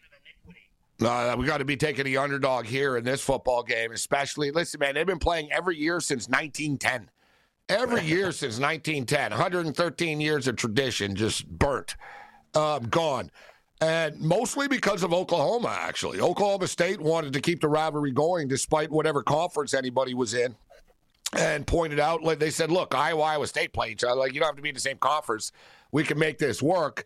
[1.01, 4.51] Uh, we got to be taking the underdog here in this football game, especially.
[4.51, 7.09] Listen, man, they've been playing every year since 1910.
[7.67, 9.31] Every year since 1910.
[9.31, 11.95] 113 years of tradition just burnt,
[12.53, 13.29] um, gone.
[13.81, 16.21] And mostly because of Oklahoma, actually.
[16.21, 20.55] Oklahoma State wanted to keep the rivalry going despite whatever conference anybody was in.
[21.33, 24.15] And pointed out, like they said, look, Iowa, Iowa State play each other.
[24.15, 25.51] Like, you don't have to be in the same conference.
[25.91, 27.05] We can make this work.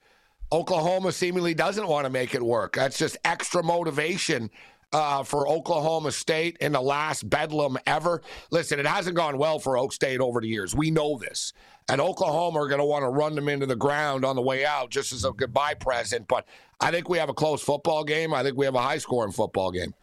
[0.52, 2.76] Oklahoma seemingly doesn't want to make it work.
[2.76, 4.50] That's just extra motivation
[4.92, 8.22] uh, for Oklahoma State in the last bedlam ever.
[8.50, 10.76] Listen, it hasn't gone well for Oak State over the years.
[10.76, 11.54] We know this.
[11.88, 14.66] And Oklahoma are going to want to run them into the ground on the way
[14.66, 16.28] out just as a goodbye present.
[16.28, 16.46] But
[16.80, 18.34] I think we have a close football game.
[18.34, 19.94] I think we have a high scoring football game.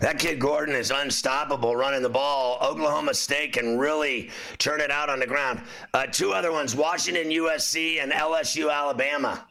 [0.00, 2.58] That kid Gordon is unstoppable running the ball.
[2.60, 5.60] Oklahoma State can really turn it out on the ground.
[5.94, 9.46] Uh, two other ones Washington, USC, and LSU, Alabama.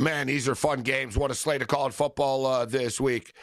[0.00, 1.18] Man, these are fun games.
[1.18, 3.34] What a slate of college football uh, this week.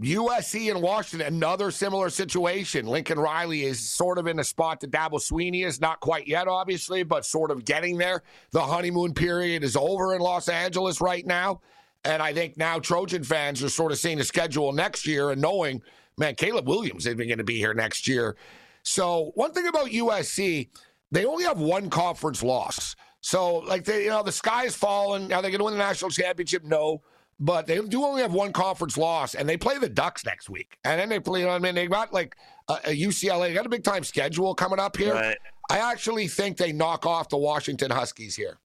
[0.00, 2.86] USC and Washington, another similar situation.
[2.86, 6.48] Lincoln Riley is sort of in the spot that Dabo Swinney is, not quite yet,
[6.48, 8.24] obviously, but sort of getting there.
[8.50, 11.60] The honeymoon period is over in Los Angeles right now.
[12.04, 15.40] And I think now Trojan fans are sort of seeing the schedule next year and
[15.40, 15.82] knowing,
[16.18, 18.36] man, Caleb Williams isn't going to be here next year.
[18.82, 20.68] So, one thing about USC,
[21.12, 22.96] they only have one conference loss.
[23.22, 25.32] So, like, they, you know, the sky is falling.
[25.32, 26.64] Are they going to win the national championship?
[26.64, 27.02] No.
[27.38, 30.76] But they do only have one conference loss, and they play the Ducks next week.
[30.84, 31.74] And then they play, you know I mean?
[31.74, 32.36] They got like
[32.68, 35.14] a, a UCLA, they got a big time schedule coming up here.
[35.14, 35.38] Right.
[35.70, 38.58] I actually think they knock off the Washington Huskies here.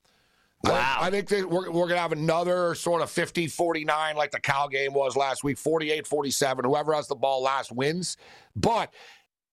[0.65, 0.97] I Wow.
[1.01, 4.39] I think that we're, we're going to have another sort of 50 49 like the
[4.39, 6.65] Cal game was last week, 48 47.
[6.65, 8.17] Whoever has the ball last wins.
[8.55, 8.91] But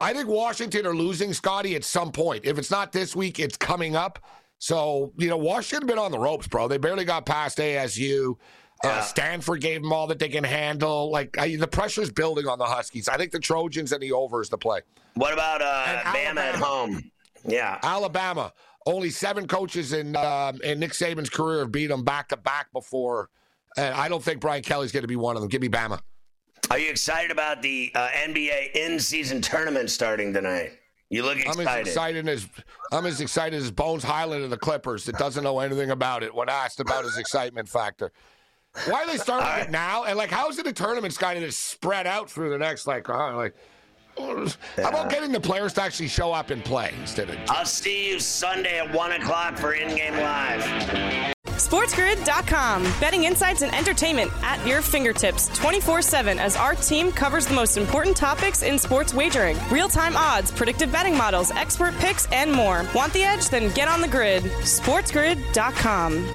[0.01, 2.45] I think Washington are losing, Scotty, at some point.
[2.45, 4.19] If it's not this week, it's coming up.
[4.59, 6.69] So, you know, Washington been on the ropes, bro.
[6.69, 8.37] They barely got past ASU.
[8.83, 11.11] Uh, Stanford gave them all that they can handle.
[11.11, 13.09] Like I, the pressure's building on the Huskies.
[13.09, 14.81] I think the Trojans and the over is the play.
[15.15, 17.11] What about uh, Bama at home?
[17.47, 17.79] Yeah.
[17.83, 18.53] Alabama.
[18.87, 22.71] Only seven coaches in um, in Nick Saban's career have beat them back to back
[22.73, 23.31] before,
[23.79, 25.49] and I don't think Brian Kelly's going to be one of them.
[25.49, 26.01] Give me Bama.
[26.71, 30.73] Are you excited about the uh, NBA in-season tournament starting tonight?
[31.15, 31.87] You look I'm as excited.
[31.87, 32.49] excited as
[32.91, 36.35] I'm as excited as Bones Hyland of the Clippers that doesn't know anything about it
[36.35, 38.11] when asked about his excitement factor.
[38.87, 40.03] Why are they starting it now?
[40.03, 43.09] And like, how is it a tournament, Scotty, that's spread out through the next like,
[43.09, 43.55] uh, like?
[44.17, 48.11] How about getting the players to actually show up and play instead of I'll see
[48.11, 51.35] you Sunday at 1 o'clock for in-game live.
[51.45, 52.83] SportsGrid.com.
[53.01, 57.77] Betting insights and entertainment at your fingertips 24 7 as our team covers the most
[57.77, 62.85] important topics in sports wagering real time odds, predictive betting models, expert picks, and more.
[62.95, 63.49] Want the edge?
[63.49, 64.43] Then get on the grid.
[64.43, 66.35] SportsGrid.com.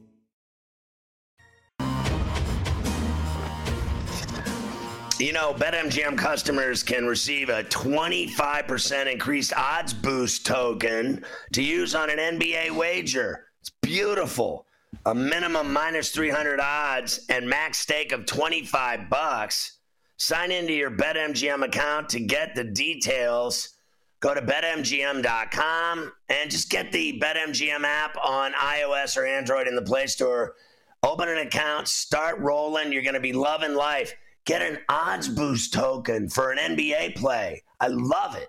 [5.21, 12.09] You know, BetMGM customers can receive a 25% increased odds boost token to use on
[12.09, 13.45] an NBA wager.
[13.59, 14.65] It's beautiful.
[15.05, 19.77] A minimum minus 300 odds and max stake of 25 bucks.
[20.17, 23.75] Sign into your BetMGM account to get the details.
[24.21, 29.83] Go to betmgm.com and just get the BetMGM app on iOS or Android in the
[29.83, 30.55] Play Store.
[31.03, 32.91] Open an account, start rolling.
[32.91, 34.15] You're going to be loving life.
[34.45, 37.63] Get an odds boost token for an NBA play.
[37.79, 38.47] I love it.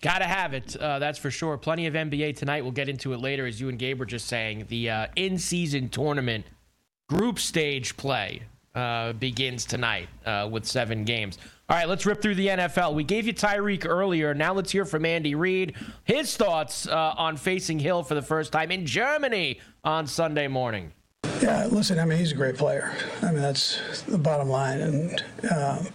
[0.00, 0.76] Gotta have it.
[0.76, 1.56] Uh, that's for sure.
[1.56, 2.62] Plenty of NBA tonight.
[2.62, 4.66] We'll get into it later, as you and Gabe were just saying.
[4.68, 6.44] The uh, in season tournament
[7.08, 8.42] group stage play
[8.74, 11.38] uh, begins tonight uh, with seven games.
[11.68, 12.92] All right, let's rip through the NFL.
[12.92, 14.34] We gave you Tyreek earlier.
[14.34, 15.74] Now let's hear from Andy Reid.
[16.04, 20.92] His thoughts uh, on facing Hill for the first time in Germany on Sunday morning.
[21.42, 22.92] Yeah, listen, I mean, he's a great player.
[23.22, 24.80] I mean, that's the bottom line.
[24.80, 25.88] And, um,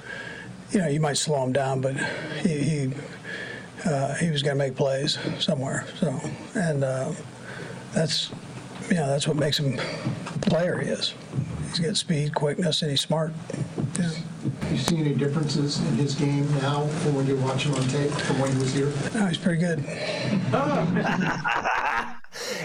[0.72, 1.96] you know, you might slow him down, but
[2.42, 2.94] he, he,
[3.86, 5.86] uh, he was going to make plays somewhere.
[6.00, 6.20] So,
[6.56, 7.12] and uh,
[7.94, 8.32] that's,
[8.90, 11.14] you know, that's what makes him the player he is.
[11.70, 13.32] He's got speed, quickness, and he's smart.
[13.98, 14.12] Yeah.
[14.72, 18.12] You see any differences in his game now from when you watch him on tape
[18.12, 18.92] from when he was here?
[19.14, 19.84] No, he's pretty good.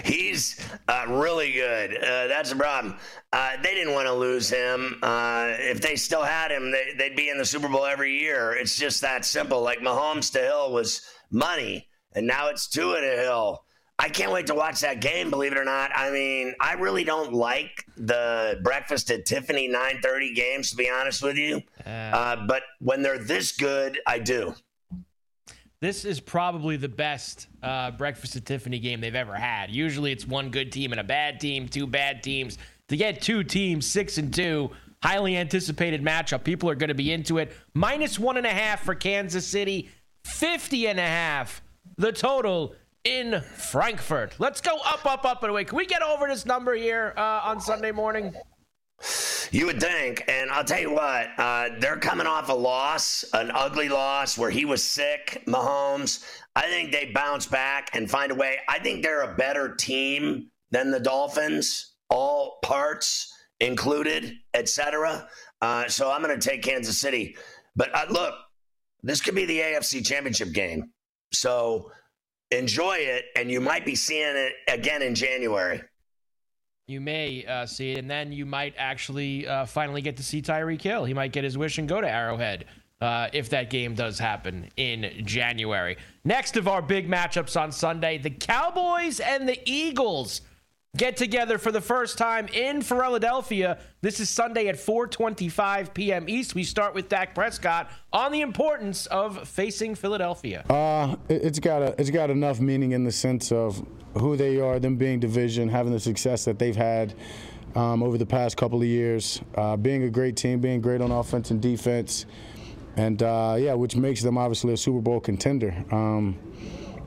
[0.03, 1.97] He's uh, really good.
[1.97, 2.97] Uh, that's the problem.
[3.31, 4.99] Uh, they didn't want to lose him.
[5.01, 8.53] Uh, if they still had him, they, would be in the Super Bowl every year.
[8.53, 9.61] It's just that simple.
[9.61, 11.01] Like Mahomes to Hill was
[11.31, 13.61] money, and now it's Tua to Hill.
[13.97, 15.29] I can't wait to watch that game.
[15.29, 20.35] Believe it or not, I mean, I really don't like the breakfast at Tiffany 9:30
[20.35, 20.71] games.
[20.71, 24.53] To be honest with you, uh, but when they're this good, I do.
[25.85, 29.69] This is probably the best uh, breakfast at Tiffany game they've ever had.
[29.69, 32.57] Usually, it's one good team and a bad team, two bad teams.
[32.87, 34.71] To get two teams, six and two,
[35.03, 36.43] highly anticipated matchup.
[36.43, 37.53] People are going to be into it.
[37.75, 39.91] Minus one and a half for Kansas City,
[40.23, 41.61] 50 and a half.
[41.97, 42.73] The total
[43.03, 44.39] in Frankfurt.
[44.39, 45.65] Let's go up, up, up and away.
[45.65, 48.33] Can we get over this number here uh, on Sunday morning?
[49.51, 53.51] You would think, and I'll tell you what, uh, they're coming off a loss, an
[53.53, 56.25] ugly loss where he was sick, Mahomes.
[56.55, 58.57] I think they bounce back and find a way.
[58.67, 65.27] I think they're a better team than the Dolphins, all parts included, etc.
[65.61, 67.35] Uh, so I'm going to take Kansas City.
[67.75, 68.33] But uh, look,
[69.03, 70.91] this could be the AFC Championship game.
[71.31, 71.91] So
[72.51, 75.81] enjoy it, and you might be seeing it again in January.
[76.87, 80.39] You may uh, see it, and then you might actually uh, finally get to see
[80.39, 81.03] Tyreek Hill.
[81.03, 82.65] He might get his wish and go to Arrowhead
[83.01, 85.97] uh, if that game does happen in January.
[86.23, 90.41] Next of our big matchups on Sunday, the Cowboys and the Eagles
[90.95, 93.77] get together for the first time in Philadelphia.
[94.01, 96.29] This is Sunday at 4:25 p.m.
[96.29, 96.55] East.
[96.55, 100.63] We start with Dak Prescott on the importance of facing Philadelphia.
[100.69, 103.85] Uh, it's got a, it's got enough meaning in the sense of
[104.17, 107.13] who they are, them being division, having the success that they've had.
[107.75, 111.11] Um, over the past couple of years, uh, being a great team, being great on
[111.11, 112.25] offense and defense,
[112.95, 115.75] and uh, yeah, which makes them obviously a Super Bowl contender.
[115.91, 116.39] Um,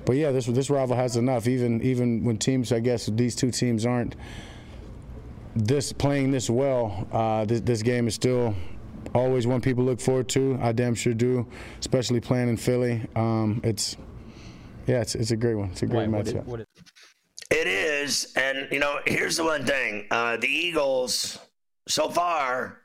[0.08, 1.46] but yeah, this this rival has enough.
[1.46, 4.16] Even even when teams, I guess these two teams aren't
[5.54, 8.54] this playing this well, uh, this, this game is still
[9.14, 10.58] always one people look forward to.
[10.62, 11.46] I damn sure do,
[11.78, 13.06] especially playing in Philly.
[13.14, 13.98] Um, it's
[14.86, 15.68] yeah, it's, it's a great one.
[15.72, 16.46] It's a great Why, matchup.
[16.46, 16.66] What is,
[17.50, 21.38] it is, and you know, here's the one thing: uh, the Eagles
[21.86, 22.80] so far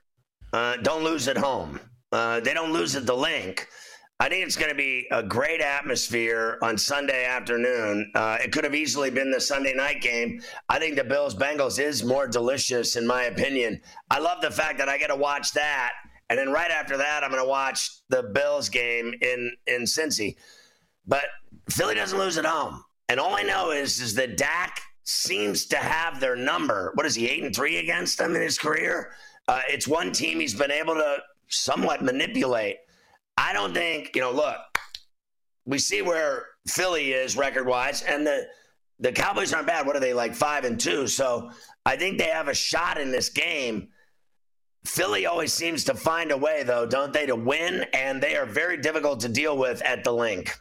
[0.52, 1.80] uh, don't lose at home.
[2.12, 3.70] Uh, they don't lose at the Linc.
[4.24, 8.10] I think it's going to be a great atmosphere on Sunday afternoon.
[8.16, 10.42] Uh, it could have easily been the Sunday night game.
[10.70, 13.82] I think the Bills Bengals is more delicious, in my opinion.
[14.10, 15.92] I love the fact that I get to watch that.
[16.30, 20.38] And then right after that, I'm going to watch the Bills game in, in Cincy.
[21.06, 21.26] But
[21.70, 22.82] Philly doesn't lose at home.
[23.10, 26.94] And all I know is, is that Dak seems to have their number.
[26.94, 29.12] What is he, eight and three against them in his career?
[29.50, 31.18] Uh, it's one team he's been able to
[31.50, 32.78] somewhat manipulate.
[33.38, 34.58] I don't think, you know, look,
[35.66, 38.48] we see where Philly is record wise, and the
[39.00, 39.86] the Cowboys aren't bad.
[39.86, 41.08] What are they like five and two?
[41.08, 41.52] So
[41.86, 43.90] I think they have a shot in this game.
[44.86, 47.86] Philly always seems to find a way, though, don't they, to win?
[47.94, 50.54] And they are very difficult to deal with at the Linc.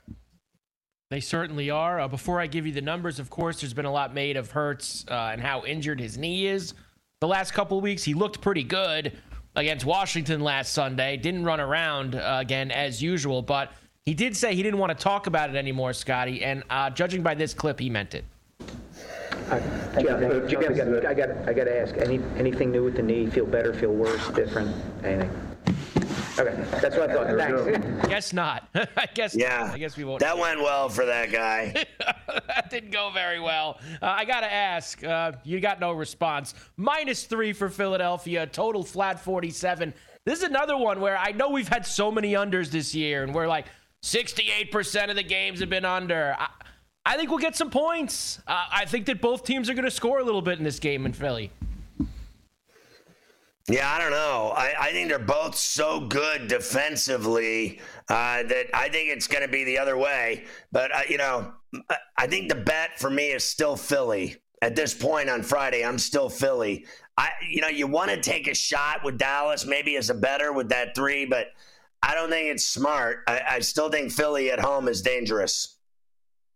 [1.10, 2.00] They certainly are.
[2.00, 4.50] Uh, before I give you the numbers, of course, there's been a lot made of
[4.50, 6.74] Hurts uh, and how injured his knee is.
[7.20, 9.18] The last couple of weeks, he looked pretty good
[9.56, 11.16] against Washington last Sunday.
[11.16, 13.72] Didn't run around uh, again as usual, but
[14.04, 16.42] he did say he didn't want to talk about it anymore, Scotty.
[16.44, 18.24] And uh, judging by this clip, he meant it.
[19.50, 19.60] Uh,
[20.00, 21.96] Jeff, uh, Jeff, I got, I got, I got to ask.
[21.98, 23.26] Any, anything new with the knee?
[23.26, 23.74] Feel better?
[23.74, 24.28] Feel worse?
[24.30, 24.74] Different?
[25.04, 25.30] Anything?
[26.38, 27.36] Okay, that's what I thought.
[27.36, 28.08] Thanks.
[28.08, 28.68] Guess not.
[28.74, 29.34] I guess.
[29.34, 29.70] Yeah.
[29.72, 30.20] I guess we won't.
[30.20, 31.84] That went well for that guy.
[32.46, 33.80] that didn't go very well.
[34.00, 35.04] Uh, I got to ask.
[35.04, 36.54] Uh, you got no response.
[36.78, 38.46] Minus three for Philadelphia.
[38.46, 39.92] Total flat 47.
[40.24, 43.34] This is another one where I know we've had so many unders this year, and
[43.34, 43.66] we're like
[44.02, 46.34] 68% of the games have been under.
[46.38, 46.48] I,
[47.04, 48.40] I think we'll get some points.
[48.46, 50.78] Uh, I think that both teams are going to score a little bit in this
[50.78, 51.50] game in Philly.
[53.68, 54.52] Yeah, I don't know.
[54.56, 59.48] I, I think they're both so good defensively uh, that I think it's going to
[59.48, 60.44] be the other way.
[60.72, 61.52] But, uh, you know,
[62.16, 64.36] I think the bet for me is still Philly.
[64.60, 66.86] At this point on Friday, I'm still Philly.
[67.16, 70.52] I, you know, you want to take a shot with Dallas, maybe as a better
[70.52, 71.48] with that three, but
[72.02, 73.22] I don't think it's smart.
[73.28, 75.71] I, I still think Philly at home is dangerous.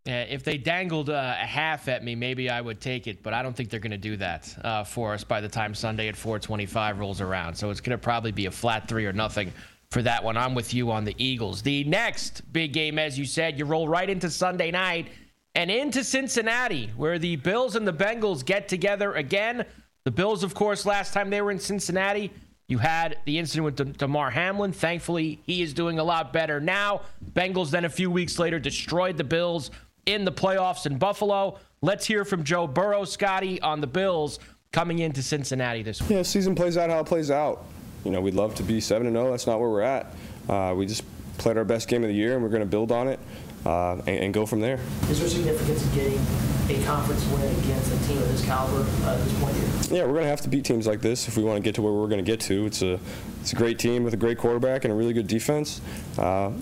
[0.06, 3.42] If they dangled uh, a half at me, maybe I would take it, but I
[3.42, 6.16] don't think they're going to do that uh, for us by the time Sunday at
[6.16, 7.54] 425 rolls around.
[7.54, 9.52] So it's going to probably be a flat three or nothing
[9.90, 10.36] for that one.
[10.36, 11.62] I'm with you on the Eagles.
[11.62, 15.08] The next big game, as you said, you roll right into Sunday night
[15.54, 19.64] and into Cincinnati, where the Bills and the Bengals get together again.
[20.04, 22.30] The Bills, of course, last time they were in Cincinnati,
[22.68, 24.72] you had the incident with De- Damar Hamlin.
[24.72, 27.02] Thankfully, he is doing a lot better now.
[27.32, 29.70] Bengals then a few weeks later destroyed the Bills
[30.06, 31.58] in the playoffs in Buffalo.
[31.82, 34.38] Let's hear from Joe Burrow, Scotty, on the Bills
[34.72, 36.10] coming into Cincinnati this week.
[36.10, 37.64] Yeah, season plays out how it plays out.
[38.04, 39.30] You know, we'd love to be 7 0.
[39.30, 40.14] That's not where we're at.
[40.48, 41.04] Uh, we just
[41.38, 43.18] played our best game of the year, and we're going to build on it
[43.66, 44.78] uh, and, and, go from there.
[45.10, 46.20] Is there significance in getting
[46.68, 49.98] a conference win against a team of this caliber uh, at this point here?
[49.98, 51.74] Yeah, we're going to have to beat teams like this if we want to get
[51.74, 52.66] to where we're going to get to.
[52.66, 53.00] It's a,
[53.40, 55.80] it's a great team with a great quarterback and a really good defense.
[56.16, 56.52] Uh,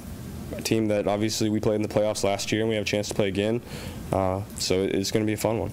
[0.58, 2.86] a team that obviously we played in the playoffs last year and we have a
[2.86, 3.60] chance to play again.
[4.12, 5.72] Uh, so it's going to be a fun one.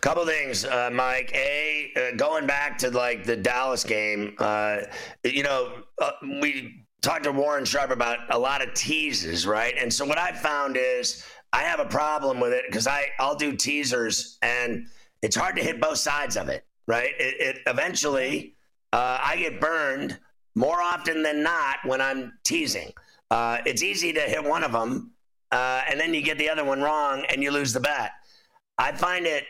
[0.00, 1.30] Couple things, uh, Mike.
[1.34, 4.78] A, uh, going back to like the Dallas game, uh,
[5.24, 9.74] you know, uh, we talked to Warren Sharp about a lot of teases, right?
[9.78, 13.36] And so what I found is I have a problem with it because I I'll
[13.36, 14.86] do teasers and
[15.22, 17.10] it's hard to hit both sides of it, right?
[17.18, 18.54] It, it eventually
[18.92, 20.18] uh, I get burned
[20.54, 22.92] more often than not when I'm teasing.
[23.32, 25.10] Uh, it's easy to hit one of them,
[25.52, 28.10] uh, and then you get the other one wrong, and you lose the bet.
[28.76, 29.44] I find it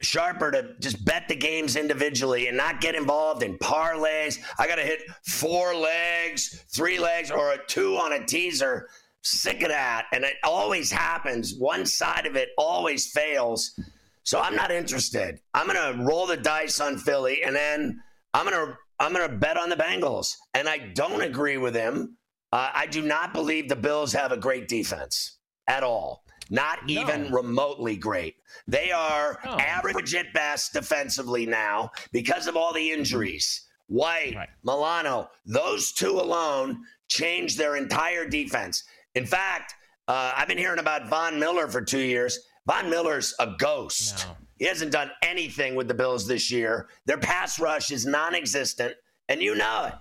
[0.00, 4.38] sharper to just bet the games individually and not get involved in parlays.
[4.60, 8.88] I got to hit four legs, three legs, or a two on a teaser.
[9.22, 10.06] Sick of that.
[10.12, 11.56] And it always happens.
[11.56, 13.78] One side of it always fails.
[14.22, 15.40] So I'm not interested.
[15.52, 18.00] I'm going to roll the dice on Philly and then
[18.34, 20.36] I'm going to I'm going to bet on the Bengals.
[20.54, 22.18] And I don't agree with him
[22.52, 26.24] uh, I do not believe the Bills have a great defense at all.
[26.50, 27.00] Not no.
[27.00, 28.36] even remotely great.
[28.66, 29.52] They are no.
[29.52, 33.68] average at best defensively now because of all the injuries.
[33.86, 34.48] White, right.
[34.64, 38.84] Milano, those two alone changed their entire defense.
[39.14, 39.74] In fact,
[40.08, 42.38] uh, I've been hearing about Von Miller for two years.
[42.66, 44.26] Von Miller's a ghost.
[44.26, 44.36] No.
[44.58, 46.88] He hasn't done anything with the Bills this year.
[47.06, 48.94] Their pass rush is non existent,
[49.28, 49.94] and you know it.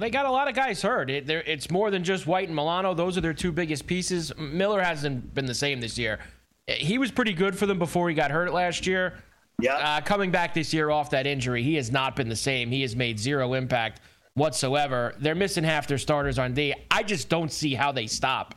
[0.00, 1.10] They got a lot of guys hurt.
[1.10, 2.94] It, it's more than just White and Milano.
[2.94, 4.32] Those are their two biggest pieces.
[4.38, 6.18] Miller hasn't been the same this year.
[6.66, 9.14] He was pretty good for them before he got hurt last year.
[9.60, 9.74] Yeah.
[9.74, 12.70] Uh, coming back this year off that injury, he has not been the same.
[12.70, 14.00] He has made zero impact
[14.34, 15.14] whatsoever.
[15.18, 16.74] They're missing half their starters on D.
[16.90, 18.54] I just don't see how they stop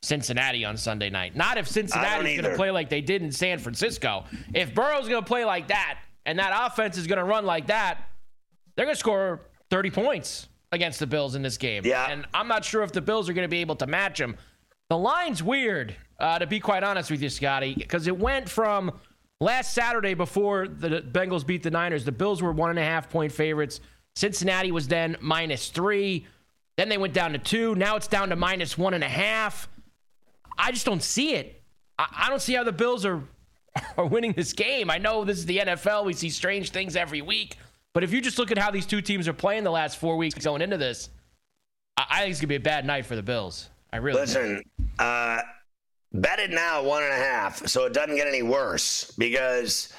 [0.00, 1.36] Cincinnati on Sunday night.
[1.36, 4.24] Not if Cincinnati's going to play like they did in San Francisco.
[4.54, 7.66] If Burrow's going to play like that and that offense is going to run like
[7.66, 7.98] that,
[8.74, 11.84] they're going to score 30 points against the Bills in this game.
[11.84, 12.10] Yeah.
[12.10, 14.36] And I'm not sure if the Bills are going to be able to match them.
[14.88, 18.98] The line's weird, uh, to be quite honest with you, Scotty, because it went from
[19.40, 23.08] last Saturday before the Bengals beat the Niners, the Bills were one and a half
[23.08, 23.80] point favorites.
[24.16, 26.26] Cincinnati was then minus three.
[26.76, 27.74] Then they went down to two.
[27.74, 29.68] Now it's down to minus one and a half.
[30.58, 31.62] I just don't see it.
[31.98, 33.22] I, I don't see how the Bills are
[33.96, 34.90] are winning this game.
[34.90, 36.04] I know this is the NFL.
[36.04, 37.56] We see strange things every week.
[37.94, 40.16] But if you just look at how these two teams are playing the last four
[40.16, 41.10] weeks going into this,
[41.96, 43.68] I, think it's gonna be a bad night for the Bills.
[43.92, 44.62] I really listen.
[44.98, 45.40] Uh,
[46.12, 49.12] bet it now one and a half, so it doesn't get any worse.
[49.18, 49.92] Because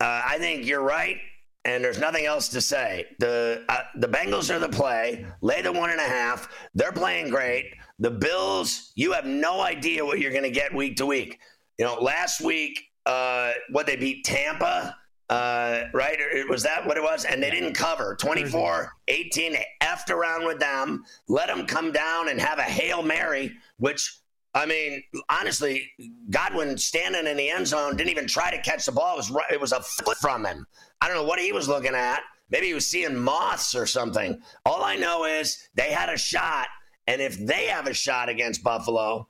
[0.00, 1.18] uh, I think you're right,
[1.64, 3.06] and there's nothing else to say.
[3.20, 5.24] The uh, the Bengals are the play.
[5.40, 6.48] Lay the one and a half.
[6.74, 7.74] They're playing great.
[7.98, 11.38] The Bills, you have no idea what you're going to get week to week.
[11.78, 14.96] You know, last week, uh, what they beat Tampa,
[15.28, 16.18] uh, right?
[16.20, 17.24] Or Was that what it was?
[17.24, 19.52] And they didn't cover 24 18.
[19.52, 24.20] They effed around with them, let them come down and have a Hail Mary, which
[24.54, 25.90] I mean, honestly,
[26.30, 29.14] Godwin standing in the end zone didn't even try to catch the ball.
[29.14, 30.66] It was right, it was a foot from him.
[31.00, 32.20] I don't know what he was looking at.
[32.48, 34.40] Maybe he was seeing moths or something.
[34.64, 36.68] All I know is they had a shot,
[37.06, 39.28] and if they have a shot against Buffalo,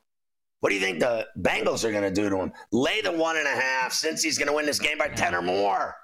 [0.66, 2.52] what do you think the Bengals are going to do to him?
[2.72, 5.32] Lay the one and a half since he's going to win this game by ten
[5.32, 5.94] or more.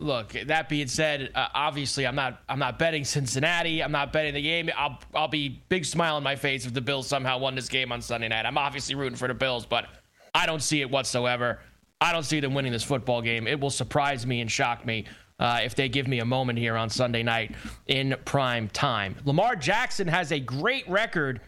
[0.00, 3.84] Look, that being said, uh, obviously I'm not I'm not betting Cincinnati.
[3.84, 4.68] I'm not betting the game.
[4.76, 7.92] I'll I'll be big smile on my face if the Bills somehow won this game
[7.92, 8.46] on Sunday night.
[8.46, 9.86] I'm obviously rooting for the Bills, but
[10.34, 11.60] I don't see it whatsoever.
[12.00, 13.46] I don't see them winning this football game.
[13.46, 15.04] It will surprise me and shock me
[15.38, 17.54] uh, if they give me a moment here on Sunday night
[17.86, 19.14] in prime time.
[19.24, 21.42] Lamar Jackson has a great record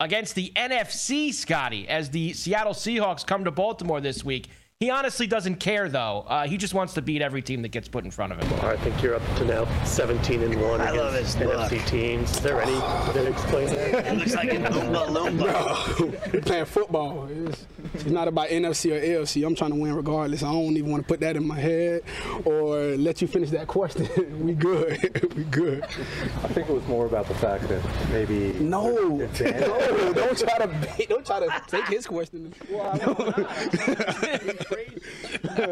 [0.00, 4.48] against the NFC, Scotty, as the Seattle Seahawks come to Baltimore this week.
[4.80, 6.24] He honestly doesn't care, though.
[6.28, 8.60] Uh, he just wants to beat every team that gets put in front of him.
[8.64, 11.68] I think you're up to now 17 and one I against his look.
[11.68, 12.30] NFC teams.
[12.30, 14.06] Is there any that explain that?
[14.06, 15.98] It looks like an Oompa Loompa.
[16.00, 17.26] No, we're playing football.
[17.28, 19.46] It's, it's not about NFC or AFC.
[19.46, 20.42] I'm trying to win regardless.
[20.42, 22.02] I don't even want to put that in my head
[22.44, 24.08] or let you finish that question.
[24.44, 25.32] we good.
[25.36, 25.84] we good.
[25.84, 31.06] I think it was more about the fact that maybe No, no, don't try to
[31.08, 32.54] don't try to take his question.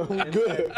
[0.08, 0.72] we good.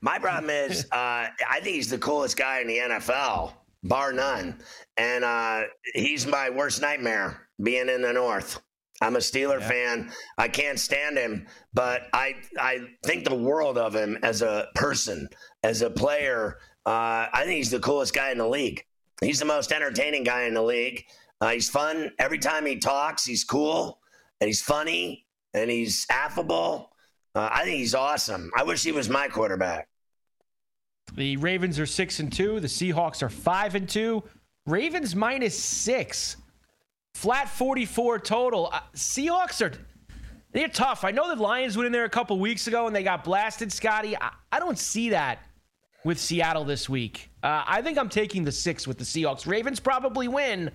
[0.00, 3.52] My problem is, uh, I think he's the coolest guy in the NFL,
[3.82, 4.60] bar none.
[4.96, 5.62] And uh,
[5.94, 8.60] he's my worst nightmare being in the North.
[9.00, 10.10] I'm a Steeler fan.
[10.38, 15.28] I can't stand him, but I I think the world of him as a person,
[15.62, 16.58] as a player.
[16.84, 18.84] Uh, I think he's the coolest guy in the league.
[19.20, 21.04] He's the most entertaining guy in the league.
[21.40, 23.24] Uh, he's fun every time he talks.
[23.24, 24.00] He's cool
[24.40, 26.90] and he's funny and he's affable.
[27.34, 28.50] Uh, I think he's awesome.
[28.56, 29.88] I wish he was my quarterback.
[31.14, 32.60] The Ravens are six and two.
[32.60, 34.22] The Seahawks are five and two.
[34.66, 36.36] Ravens minus six.
[37.18, 38.70] Flat 44 total.
[38.72, 39.72] Uh, Seahawks are
[40.52, 41.02] they're tough.
[41.02, 43.72] I know the Lions went in there a couple weeks ago and they got blasted,
[43.72, 44.16] Scotty.
[44.16, 45.40] I, I don't see that
[46.04, 47.30] with Seattle this week.
[47.42, 49.48] Uh, I think I'm taking the six with the Seahawks.
[49.48, 50.70] Ravens probably win,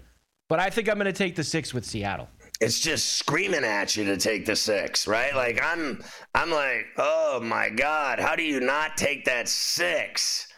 [0.49, 2.27] but I think I'm going to take the six with Seattle.
[2.59, 5.33] it's just screaming at you to take the six, right?
[5.33, 6.03] Like I'm
[6.35, 10.49] I'm like, oh my God, how do you not take that six?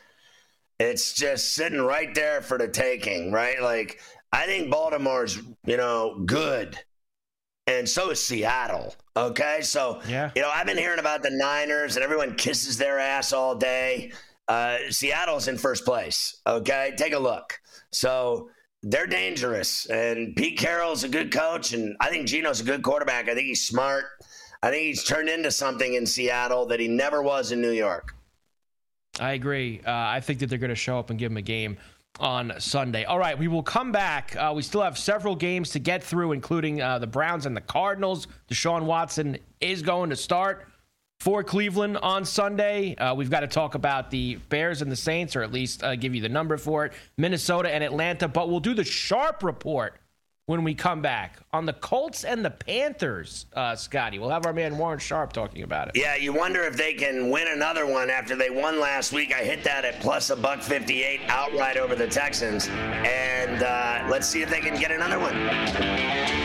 [0.79, 3.61] It's just sitting right there for the taking, right?
[3.61, 6.77] Like I think Baltimore's, you know, good.
[7.67, 8.95] And so is Seattle.
[9.17, 9.61] Okay.
[9.61, 10.31] So Yeah.
[10.35, 14.11] you know, I've been hearing about the Niners and everyone kisses their ass all day.
[14.47, 16.41] Uh, Seattle's in first place.
[16.45, 16.93] Okay.
[16.97, 17.59] Take a look.
[17.91, 18.49] So
[18.83, 19.87] they're dangerous.
[19.87, 21.73] And Pete Carroll's a good coach.
[21.73, 23.29] And I think Gino's a good quarterback.
[23.29, 24.05] I think he's smart.
[24.61, 28.13] I think he's turned into something in Seattle that he never was in New York.
[29.19, 29.81] I agree.
[29.85, 31.77] Uh, I think that they're going to show up and give him a game
[32.19, 33.03] on Sunday.
[33.03, 34.35] All right, we will come back.
[34.35, 37.61] Uh, we still have several games to get through, including uh, the Browns and the
[37.61, 38.27] Cardinals.
[38.49, 40.67] Deshaun Watson is going to start
[41.19, 42.95] for Cleveland on Sunday.
[42.95, 45.95] Uh, we've got to talk about the Bears and the Saints, or at least uh,
[45.95, 48.27] give you the number for it, Minnesota and Atlanta.
[48.27, 49.99] But we'll do the sharp report
[50.47, 54.19] when we come back on the Colts and the Panthers, uh, Scotty.
[54.19, 55.97] We'll have our man Warren Sharp talking about it.
[55.97, 59.33] Yeah, you wonder if they can win another one after they won last week.
[59.33, 62.67] I hit that at plus a buck 58 outright over the Texans.
[62.67, 66.44] And uh, let's see if they can get another one.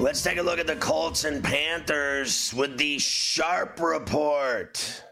[0.00, 5.04] Let's take a look at the Colts and Panthers with the Sharp Report.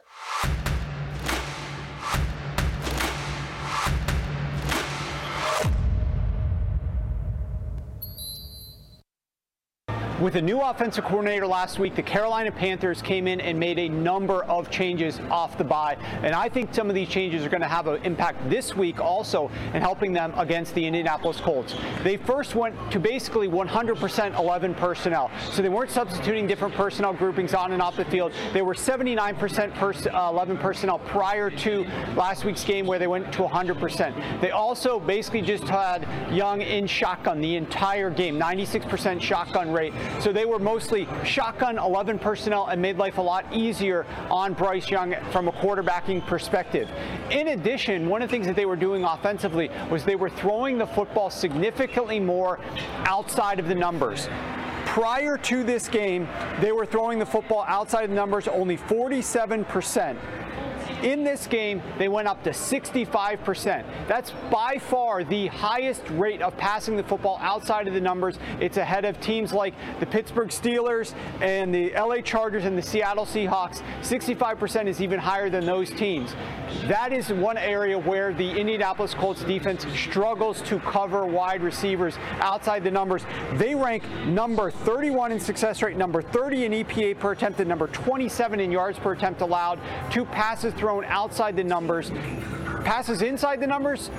[10.20, 13.88] With a new offensive coordinator last week, the Carolina Panthers came in and made a
[13.88, 15.96] number of changes off the bye.
[16.24, 18.98] And I think some of these changes are going to have an impact this week
[18.98, 21.76] also in helping them against the Indianapolis Colts.
[22.02, 25.30] They first went to basically 100% 11 personnel.
[25.52, 28.32] So they weren't substituting different personnel groupings on and off the field.
[28.52, 31.84] They were 79% pers- uh, 11 personnel prior to
[32.16, 34.40] last week's game where they went to 100%.
[34.40, 39.94] They also basically just had Young in shotgun the entire game, 96% shotgun rate.
[40.20, 44.90] So they were mostly shotgun 11 personnel and made life a lot easier on Bryce
[44.90, 46.88] Young from a quarterbacking perspective.
[47.30, 50.78] In addition, one of the things that they were doing offensively was they were throwing
[50.78, 52.58] the football significantly more
[53.04, 54.28] outside of the numbers.
[54.86, 56.26] Prior to this game,
[56.60, 60.16] they were throwing the football outside of the numbers only 47%.
[61.02, 63.84] In this game, they went up to 65%.
[64.08, 68.36] That's by far the highest rate of passing the football outside of the numbers.
[68.58, 73.26] It's ahead of teams like the Pittsburgh Steelers and the LA Chargers and the Seattle
[73.26, 73.80] Seahawks.
[74.02, 76.34] 65% is even higher than those teams.
[76.86, 82.82] That is one area where the Indianapolis Colts defense struggles to cover wide receivers outside
[82.82, 83.22] the numbers.
[83.54, 87.86] They rank number 31 in success rate, number 30 in EPA per attempt, and number
[87.86, 89.78] 27 in yards per attempt allowed.
[90.10, 92.10] Two passes thrown outside the numbers.
[92.84, 94.10] Passes inside the numbers,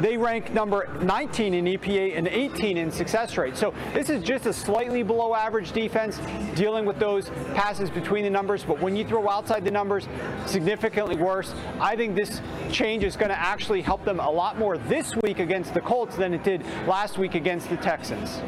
[0.00, 3.56] they rank number 19 in EPA and 18 in success rate.
[3.56, 6.20] So this is just a slightly below average defense
[6.54, 8.64] dealing with those passes between the numbers.
[8.64, 10.08] But when you throw outside the numbers,
[10.46, 11.54] significantly worse.
[11.80, 15.38] I think this change is going to actually help them a lot more this week
[15.38, 18.40] against the Colts than it did last week against the Texans.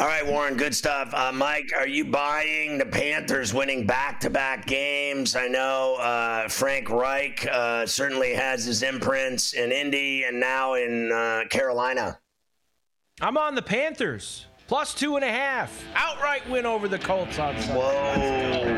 [0.00, 1.12] All right, Warren, good stuff.
[1.12, 5.34] Uh, Mike, are you buying the Panthers winning back to back games?
[5.34, 11.10] I know uh, Frank Reich uh, certainly has his imprints in Indy and now in
[11.10, 12.20] uh, Carolina.
[13.20, 14.46] I'm on the Panthers.
[14.68, 15.82] Plus two and a half.
[15.96, 18.77] Outright win over the Colts on Sunday.